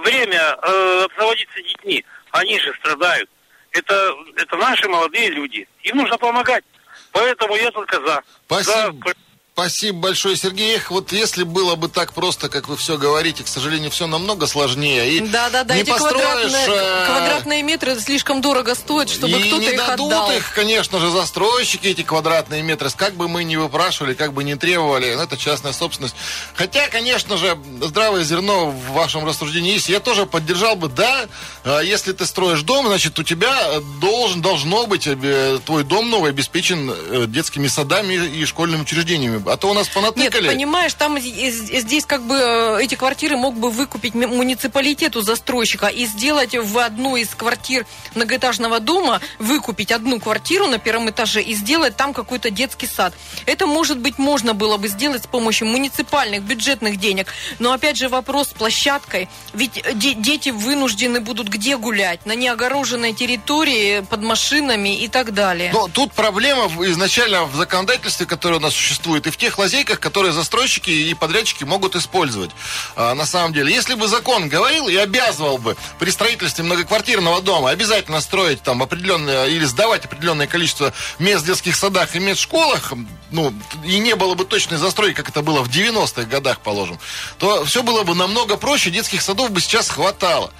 время 0.04 0.56
э, 0.62 1.04
обзаводиться 1.04 1.62
детьми, 1.62 2.04
они 2.30 2.58
же 2.60 2.72
страдают. 2.74 3.28
Это, 3.72 4.14
это 4.36 4.56
наши 4.56 4.88
молодые 4.88 5.30
люди. 5.30 5.66
Им 5.82 5.96
нужно 5.96 6.16
помогать. 6.18 6.64
Поэтому 7.12 7.56
я 7.56 7.70
только 7.70 8.00
за. 8.04 8.22
Спасибо. 8.46 9.12
Спасибо 9.54 9.98
большое, 9.98 10.34
Сергей. 10.34 10.76
Эх, 10.76 10.90
вот 10.90 11.12
если 11.12 11.42
было 11.42 11.76
бы 11.76 11.88
так 11.88 12.14
просто, 12.14 12.48
как 12.48 12.68
вы 12.68 12.76
все 12.78 12.96
говорите, 12.96 13.44
к 13.44 13.48
сожалению, 13.48 13.90
все 13.90 14.06
намного 14.06 14.46
сложнее. 14.46 15.12
И 15.12 15.20
Да, 15.20 15.50
да, 15.50 15.62
да. 15.62 15.74
не 15.74 15.82
Эти 15.82 15.90
построишь, 15.90 16.50
квадратные, 16.50 16.66
э, 16.68 17.06
квадратные 17.06 17.62
метры 17.62 18.00
слишком 18.00 18.40
дорого 18.40 18.74
стоят, 18.74 19.10
чтобы 19.10 19.38
кто-то 19.38 19.58
не 19.58 19.72
их 19.72 19.76
дадут 19.76 20.06
отдал. 20.06 20.32
их, 20.32 20.54
конечно 20.54 20.98
же, 21.00 21.10
застройщики, 21.10 21.86
эти 21.86 22.02
квадратные 22.02 22.62
метры. 22.62 22.88
Как 22.96 23.12
бы 23.12 23.28
мы 23.28 23.44
ни 23.44 23.56
выпрашивали, 23.56 24.14
как 24.14 24.32
бы 24.32 24.42
ни 24.42 24.54
требовали, 24.54 25.22
это 25.22 25.36
частная 25.36 25.74
собственность. 25.74 26.16
Хотя, 26.54 26.88
конечно 26.88 27.36
же, 27.36 27.58
здравое 27.82 28.24
зерно 28.24 28.70
в 28.70 28.92
вашем 28.92 29.26
рассуждении 29.26 29.74
есть. 29.74 29.90
Я 29.90 30.00
тоже 30.00 30.24
поддержал 30.24 30.76
бы, 30.76 30.88
да, 30.88 31.26
э, 31.64 31.80
если 31.84 32.12
ты 32.12 32.24
строишь 32.24 32.62
дом, 32.62 32.86
значит, 32.86 33.18
у 33.18 33.22
тебя 33.22 33.54
должен, 34.00 34.40
должно 34.40 34.86
быть 34.86 35.06
э, 35.06 35.58
твой 35.66 35.84
дом 35.84 36.08
новый 36.08 36.30
обеспечен 36.30 37.30
детскими 37.30 37.68
садами 37.68 38.14
и 38.14 38.46
школьными 38.46 38.80
учреждениями. 38.80 39.41
А 39.46 39.56
то 39.56 39.68
у 39.70 39.74
нас 39.74 39.86
Нет, 39.86 39.94
понатыкали. 39.94 40.48
понимаешь, 40.48 40.94
там 40.94 41.18
здесь 41.18 42.04
как 42.06 42.22
бы 42.22 42.34
э, 42.36 42.82
эти 42.82 42.94
квартиры 42.94 43.36
мог 43.36 43.54
бы 43.56 43.70
выкупить 43.70 44.14
ми- 44.14 44.26
муниципалитет 44.26 45.16
у 45.16 45.20
застройщика 45.22 45.86
и 45.88 46.06
сделать 46.06 46.54
в 46.56 46.78
одну 46.78 47.16
из 47.16 47.28
квартир 47.30 47.86
многоэтажного 48.14 48.80
дома, 48.80 49.20
выкупить 49.38 49.92
одну 49.92 50.20
квартиру 50.20 50.66
на 50.66 50.78
первом 50.78 51.10
этаже 51.10 51.42
и 51.42 51.54
сделать 51.54 51.96
там 51.96 52.12
какой-то 52.14 52.50
детский 52.50 52.86
сад. 52.86 53.14
Это, 53.46 53.66
может 53.66 53.98
быть, 53.98 54.18
можно 54.18 54.54
было 54.54 54.76
бы 54.76 54.88
сделать 54.88 55.24
с 55.24 55.26
помощью 55.26 55.66
муниципальных 55.68 56.42
бюджетных 56.42 56.98
денег. 56.98 57.28
Но 57.58 57.72
опять 57.72 57.96
же 57.96 58.08
вопрос 58.08 58.48
с 58.48 58.52
площадкой. 58.52 59.28
Ведь 59.54 59.78
э, 59.78 59.92
де- 59.94 60.14
дети 60.14 60.50
вынуждены 60.50 61.20
будут 61.20 61.48
где 61.48 61.76
гулять? 61.76 62.24
На 62.26 62.34
неогороженной 62.34 63.12
территории, 63.12 64.00
под 64.00 64.22
машинами 64.22 64.96
и 64.96 65.08
так 65.08 65.32
далее. 65.34 65.70
Но 65.72 65.88
тут 65.88 66.12
проблема 66.12 66.66
изначально 66.86 67.44
в 67.44 67.54
законодательстве, 67.56 68.26
которое 68.26 68.56
у 68.56 68.60
нас 68.60 68.74
существует, 68.74 69.26
и 69.26 69.30
в 69.32 69.36
тех 69.36 69.58
лазейках, 69.58 69.98
которые 70.00 70.32
застройщики 70.32 70.90
и 70.90 71.14
подрядчики 71.14 71.64
могут 71.64 71.96
использовать. 71.96 72.50
А, 72.96 73.14
на 73.14 73.26
самом 73.26 73.52
деле, 73.52 73.72
если 73.72 73.94
бы 73.94 74.06
закон 74.08 74.48
говорил 74.48 74.88
и 74.88 74.96
обязывал 74.96 75.58
бы 75.58 75.76
при 75.98 76.10
строительстве 76.10 76.64
многоквартирного 76.64 77.42
дома 77.42 77.70
обязательно 77.70 78.20
строить 78.20 78.62
там 78.62 78.82
определенное 78.82 79.46
или 79.46 79.64
сдавать 79.64 80.04
определенное 80.04 80.46
количество 80.46 80.92
мест 81.18 81.44
в 81.44 81.46
детских 81.46 81.76
садах 81.76 82.14
и 82.14 82.18
мест 82.18 82.40
в 82.40 82.42
школах, 82.42 82.92
ну, 83.30 83.52
и 83.84 83.98
не 83.98 84.14
было 84.14 84.34
бы 84.34 84.44
точной 84.44 84.78
застройки, 84.78 85.16
как 85.16 85.30
это 85.30 85.42
было 85.42 85.62
в 85.62 85.68
90-х 85.68 86.24
годах, 86.24 86.60
положим, 86.60 86.98
то 87.38 87.64
все 87.64 87.82
было 87.82 88.02
бы 88.04 88.14
намного 88.14 88.56
проще, 88.56 88.90
детских 88.90 89.22
садов 89.22 89.50
бы 89.50 89.60
сейчас 89.60 89.88
хватало. 89.88 90.52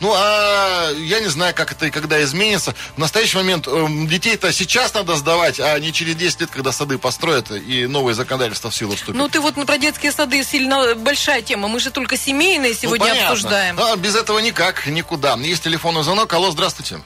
Ну, 0.00 0.12
а 0.16 0.90
я 0.96 1.20
не 1.20 1.28
знаю, 1.28 1.54
как 1.54 1.72
это 1.72 1.86
и 1.86 1.90
когда 1.90 2.22
изменится. 2.22 2.74
В 2.96 2.98
настоящий 2.98 3.36
момент 3.36 3.68
эм, 3.68 4.06
детей-то 4.08 4.50
сейчас 4.52 4.94
надо 4.94 5.14
сдавать, 5.16 5.60
а 5.60 5.78
не 5.78 5.92
через 5.92 6.16
10 6.16 6.40
лет, 6.40 6.50
когда 6.50 6.72
сады 6.72 6.96
построят 6.98 7.50
и 7.50 7.86
новые 7.86 8.14
законодательства 8.14 8.70
в 8.70 8.74
силу 8.74 8.94
вступят. 8.96 9.14
Ну, 9.16 9.28
ты 9.28 9.40
вот 9.40 9.54
про 9.66 9.76
детские 9.78 10.12
сады 10.12 10.42
сильно 10.42 10.94
большая 10.94 11.42
тема. 11.42 11.68
Мы 11.68 11.80
же 11.80 11.90
только 11.90 12.16
семейные 12.16 12.72
сегодня 12.74 13.04
Ну, 13.06 13.10
понятно. 13.10 13.32
обсуждаем. 13.32 13.78
А, 13.78 13.96
без 13.96 14.16
этого 14.16 14.38
никак, 14.38 14.86
никуда. 14.86 15.34
Есть 15.36 15.64
телефонный 15.64 16.02
звонок. 16.02 16.32
Алло, 16.32 16.50
здравствуйте. 16.50 17.00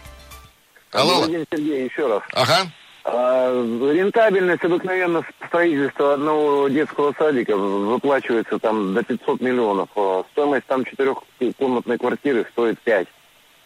Алло. 0.92 1.26
Сергей, 1.26 1.86
еще 1.88 2.06
раз. 2.06 2.22
Ага. 2.32 2.70
А, 3.06 3.52
рентабельность 3.92 4.64
обыкновенно 4.64 5.22
строительства 5.46 6.14
одного 6.14 6.68
детского 6.68 7.14
садика 7.18 7.54
выплачивается 7.54 8.58
там 8.58 8.94
до 8.94 9.02
500 9.02 9.40
миллионов. 9.42 9.90
А 9.94 10.24
Стоимость 10.32 10.66
там 10.66 10.84
четырехкомнатной 10.86 11.98
квартиры 11.98 12.46
стоит 12.52 12.80
5. 12.80 13.08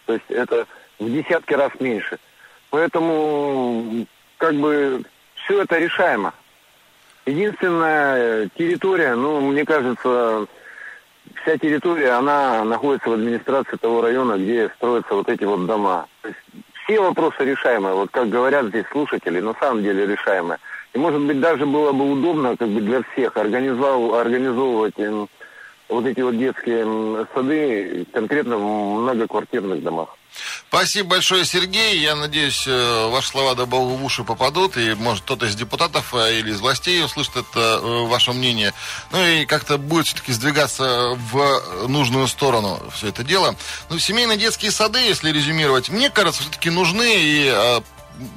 То 0.07 0.13
есть 0.13 0.25
это 0.29 0.67
в 0.99 1.09
десятки 1.09 1.53
раз 1.53 1.71
меньше. 1.79 2.19
Поэтому 2.69 4.05
как 4.37 4.55
бы 4.55 5.03
все 5.35 5.61
это 5.61 5.77
решаемо. 5.77 6.33
Единственная 7.25 8.49
территория, 8.57 9.15
ну, 9.15 9.39
мне 9.39 9.63
кажется, 9.63 10.47
вся 11.41 11.57
территория, 11.57 12.11
она 12.11 12.65
находится 12.65 13.09
в 13.09 13.13
администрации 13.13 13.77
того 13.77 14.01
района, 14.01 14.37
где 14.37 14.69
строятся 14.75 15.13
вот 15.13 15.29
эти 15.29 15.45
вот 15.45 15.65
дома. 15.65 16.07
То 16.21 16.27
есть 16.27 16.39
все 16.89 16.99
вопросы 16.99 17.43
решаемые, 17.45 17.93
вот 17.93 18.09
как 18.09 18.29
говорят 18.29 18.67
здесь 18.67 18.85
слушатели, 18.91 19.39
на 19.39 19.53
самом 19.59 19.83
деле 19.83 20.07
решаемые. 20.07 20.57
И 20.93 20.97
может 20.97 21.21
быть 21.21 21.39
даже 21.39 21.67
было 21.67 21.91
бы 21.91 22.11
удобно 22.11 22.57
как 22.57 22.67
бы 22.67 22.81
для 22.81 23.03
всех 23.03 23.37
организовать, 23.37 24.25
организовывать 24.25 24.97
эм, 24.97 25.29
вот 25.87 26.05
эти 26.07 26.21
вот 26.21 26.35
детские 26.35 26.79
м, 26.79 27.27
сады 27.35 28.07
конкретно 28.11 28.57
в 28.57 29.01
многоквартирных 29.01 29.83
домах. 29.83 30.18
Спасибо 30.69 31.09
большое, 31.09 31.45
Сергей. 31.45 31.99
Я 31.99 32.15
надеюсь, 32.15 32.65
э, 32.67 33.07
ваши 33.09 33.29
слова 33.29 33.55
до 33.55 33.65
Бога 33.65 33.93
в 33.93 34.03
уши 34.03 34.23
попадут, 34.23 34.77
и, 34.77 34.93
может, 34.93 35.23
кто-то 35.23 35.47
из 35.47 35.55
депутатов 35.55 36.13
э, 36.13 36.39
или 36.39 36.51
из 36.51 36.59
властей 36.59 37.03
услышит 37.03 37.35
это 37.37 37.59
э, 37.81 38.07
ваше 38.07 38.33
мнение. 38.33 38.73
Ну 39.11 39.25
и 39.25 39.45
как-то 39.45 39.77
будет 39.77 40.07
все-таки 40.07 40.31
сдвигаться 40.31 41.17
в 41.31 41.87
нужную 41.87 42.27
сторону 42.27 42.79
все 42.93 43.07
это 43.07 43.23
дело. 43.23 43.55
Ну, 43.89 43.99
семейные 43.99 44.37
детские 44.37 44.71
сады, 44.71 44.99
если 44.99 45.31
резюмировать, 45.31 45.89
мне 45.89 46.09
кажется, 46.09 46.41
все-таки 46.41 46.69
нужны, 46.69 47.15
и 47.15 47.81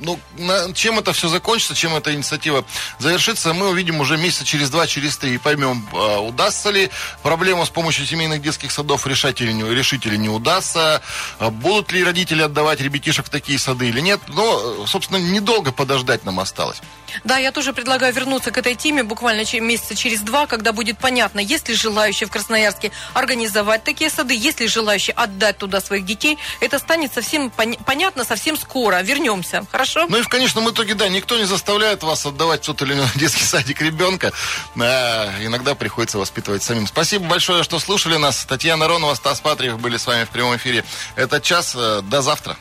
ну, 0.00 0.18
на, 0.38 0.72
чем 0.72 0.98
это 0.98 1.12
все 1.12 1.28
закончится, 1.28 1.74
чем 1.74 1.94
эта 1.94 2.14
инициатива 2.14 2.64
завершится, 2.98 3.52
мы 3.52 3.68
увидим 3.70 4.00
уже 4.00 4.16
месяца 4.16 4.44
через 4.44 4.70
два, 4.70 4.86
через 4.86 5.16
три 5.16 5.34
и 5.34 5.38
поймем, 5.38 5.86
э, 5.92 6.18
удастся 6.18 6.70
ли 6.70 6.90
проблему 7.22 7.64
с 7.64 7.70
помощью 7.70 8.06
семейных 8.06 8.42
детских 8.42 8.72
садов 8.72 9.06
решать 9.06 9.40
или 9.40 9.52
не, 9.52 9.62
решить 9.62 10.06
или 10.06 10.16
не 10.16 10.28
удастся, 10.28 11.02
э, 11.38 11.50
будут 11.50 11.92
ли 11.92 12.04
родители 12.04 12.42
отдавать 12.42 12.80
ребятишек 12.80 13.26
в 13.26 13.30
такие 13.30 13.58
сады 13.58 13.88
или 13.88 14.00
нет. 14.00 14.20
Но, 14.28 14.82
э, 14.84 14.86
собственно, 14.86 15.18
недолго 15.18 15.72
подождать 15.72 16.24
нам 16.24 16.40
осталось. 16.40 16.80
Да, 17.24 17.38
я 17.38 17.52
тоже 17.52 17.72
предлагаю 17.72 18.12
вернуться 18.12 18.50
к 18.50 18.58
этой 18.58 18.74
теме 18.74 19.02
буквально 19.02 19.42
месяца 19.60 19.94
через 19.94 20.20
два, 20.20 20.46
когда 20.46 20.72
будет 20.72 20.98
понятно, 20.98 21.40
есть 21.40 21.68
ли 21.68 21.74
желающие 21.74 22.26
в 22.26 22.30
Красноярске 22.30 22.92
организовать 23.14 23.84
такие 23.84 24.10
сады, 24.10 24.34
есть 24.34 24.60
ли 24.60 24.68
желающие 24.68 25.14
отдать 25.14 25.58
туда 25.58 25.80
своих 25.80 26.04
детей. 26.04 26.38
Это 26.60 26.78
станет 26.78 27.12
совсем 27.12 27.52
пон- 27.56 27.78
понятно 27.84 28.24
совсем 28.24 28.56
скоро. 28.56 29.00
Вернемся. 29.02 29.64
Хорошо? 29.70 30.06
Ну 30.08 30.18
и 30.18 30.22
в 30.22 30.28
конечном 30.28 30.70
итоге, 30.70 30.94
да, 30.94 31.08
никто 31.08 31.38
не 31.38 31.44
заставляет 31.44 32.02
вас 32.02 32.24
отдавать 32.26 32.62
тот 32.62 32.80
или 32.82 32.94
иной 32.94 33.08
детский 33.14 33.44
садик 33.44 33.80
ребенка. 33.80 34.32
А, 34.80 35.30
иногда 35.40 35.74
приходится 35.74 36.18
воспитывать 36.18 36.62
самим. 36.62 36.86
Спасибо 36.86 37.26
большое, 37.26 37.62
что 37.62 37.78
слушали 37.78 38.16
нас. 38.16 38.44
Татьяна 38.44 38.88
Ронова, 38.88 39.14
Стас 39.14 39.40
Патриев 39.40 39.78
были 39.78 39.96
с 39.96 40.06
вами 40.06 40.24
в 40.24 40.30
прямом 40.30 40.56
эфире. 40.56 40.84
Это 41.16 41.40
час. 41.40 41.74
Э, 41.76 42.00
До 42.02 42.22
завтра. 42.22 42.56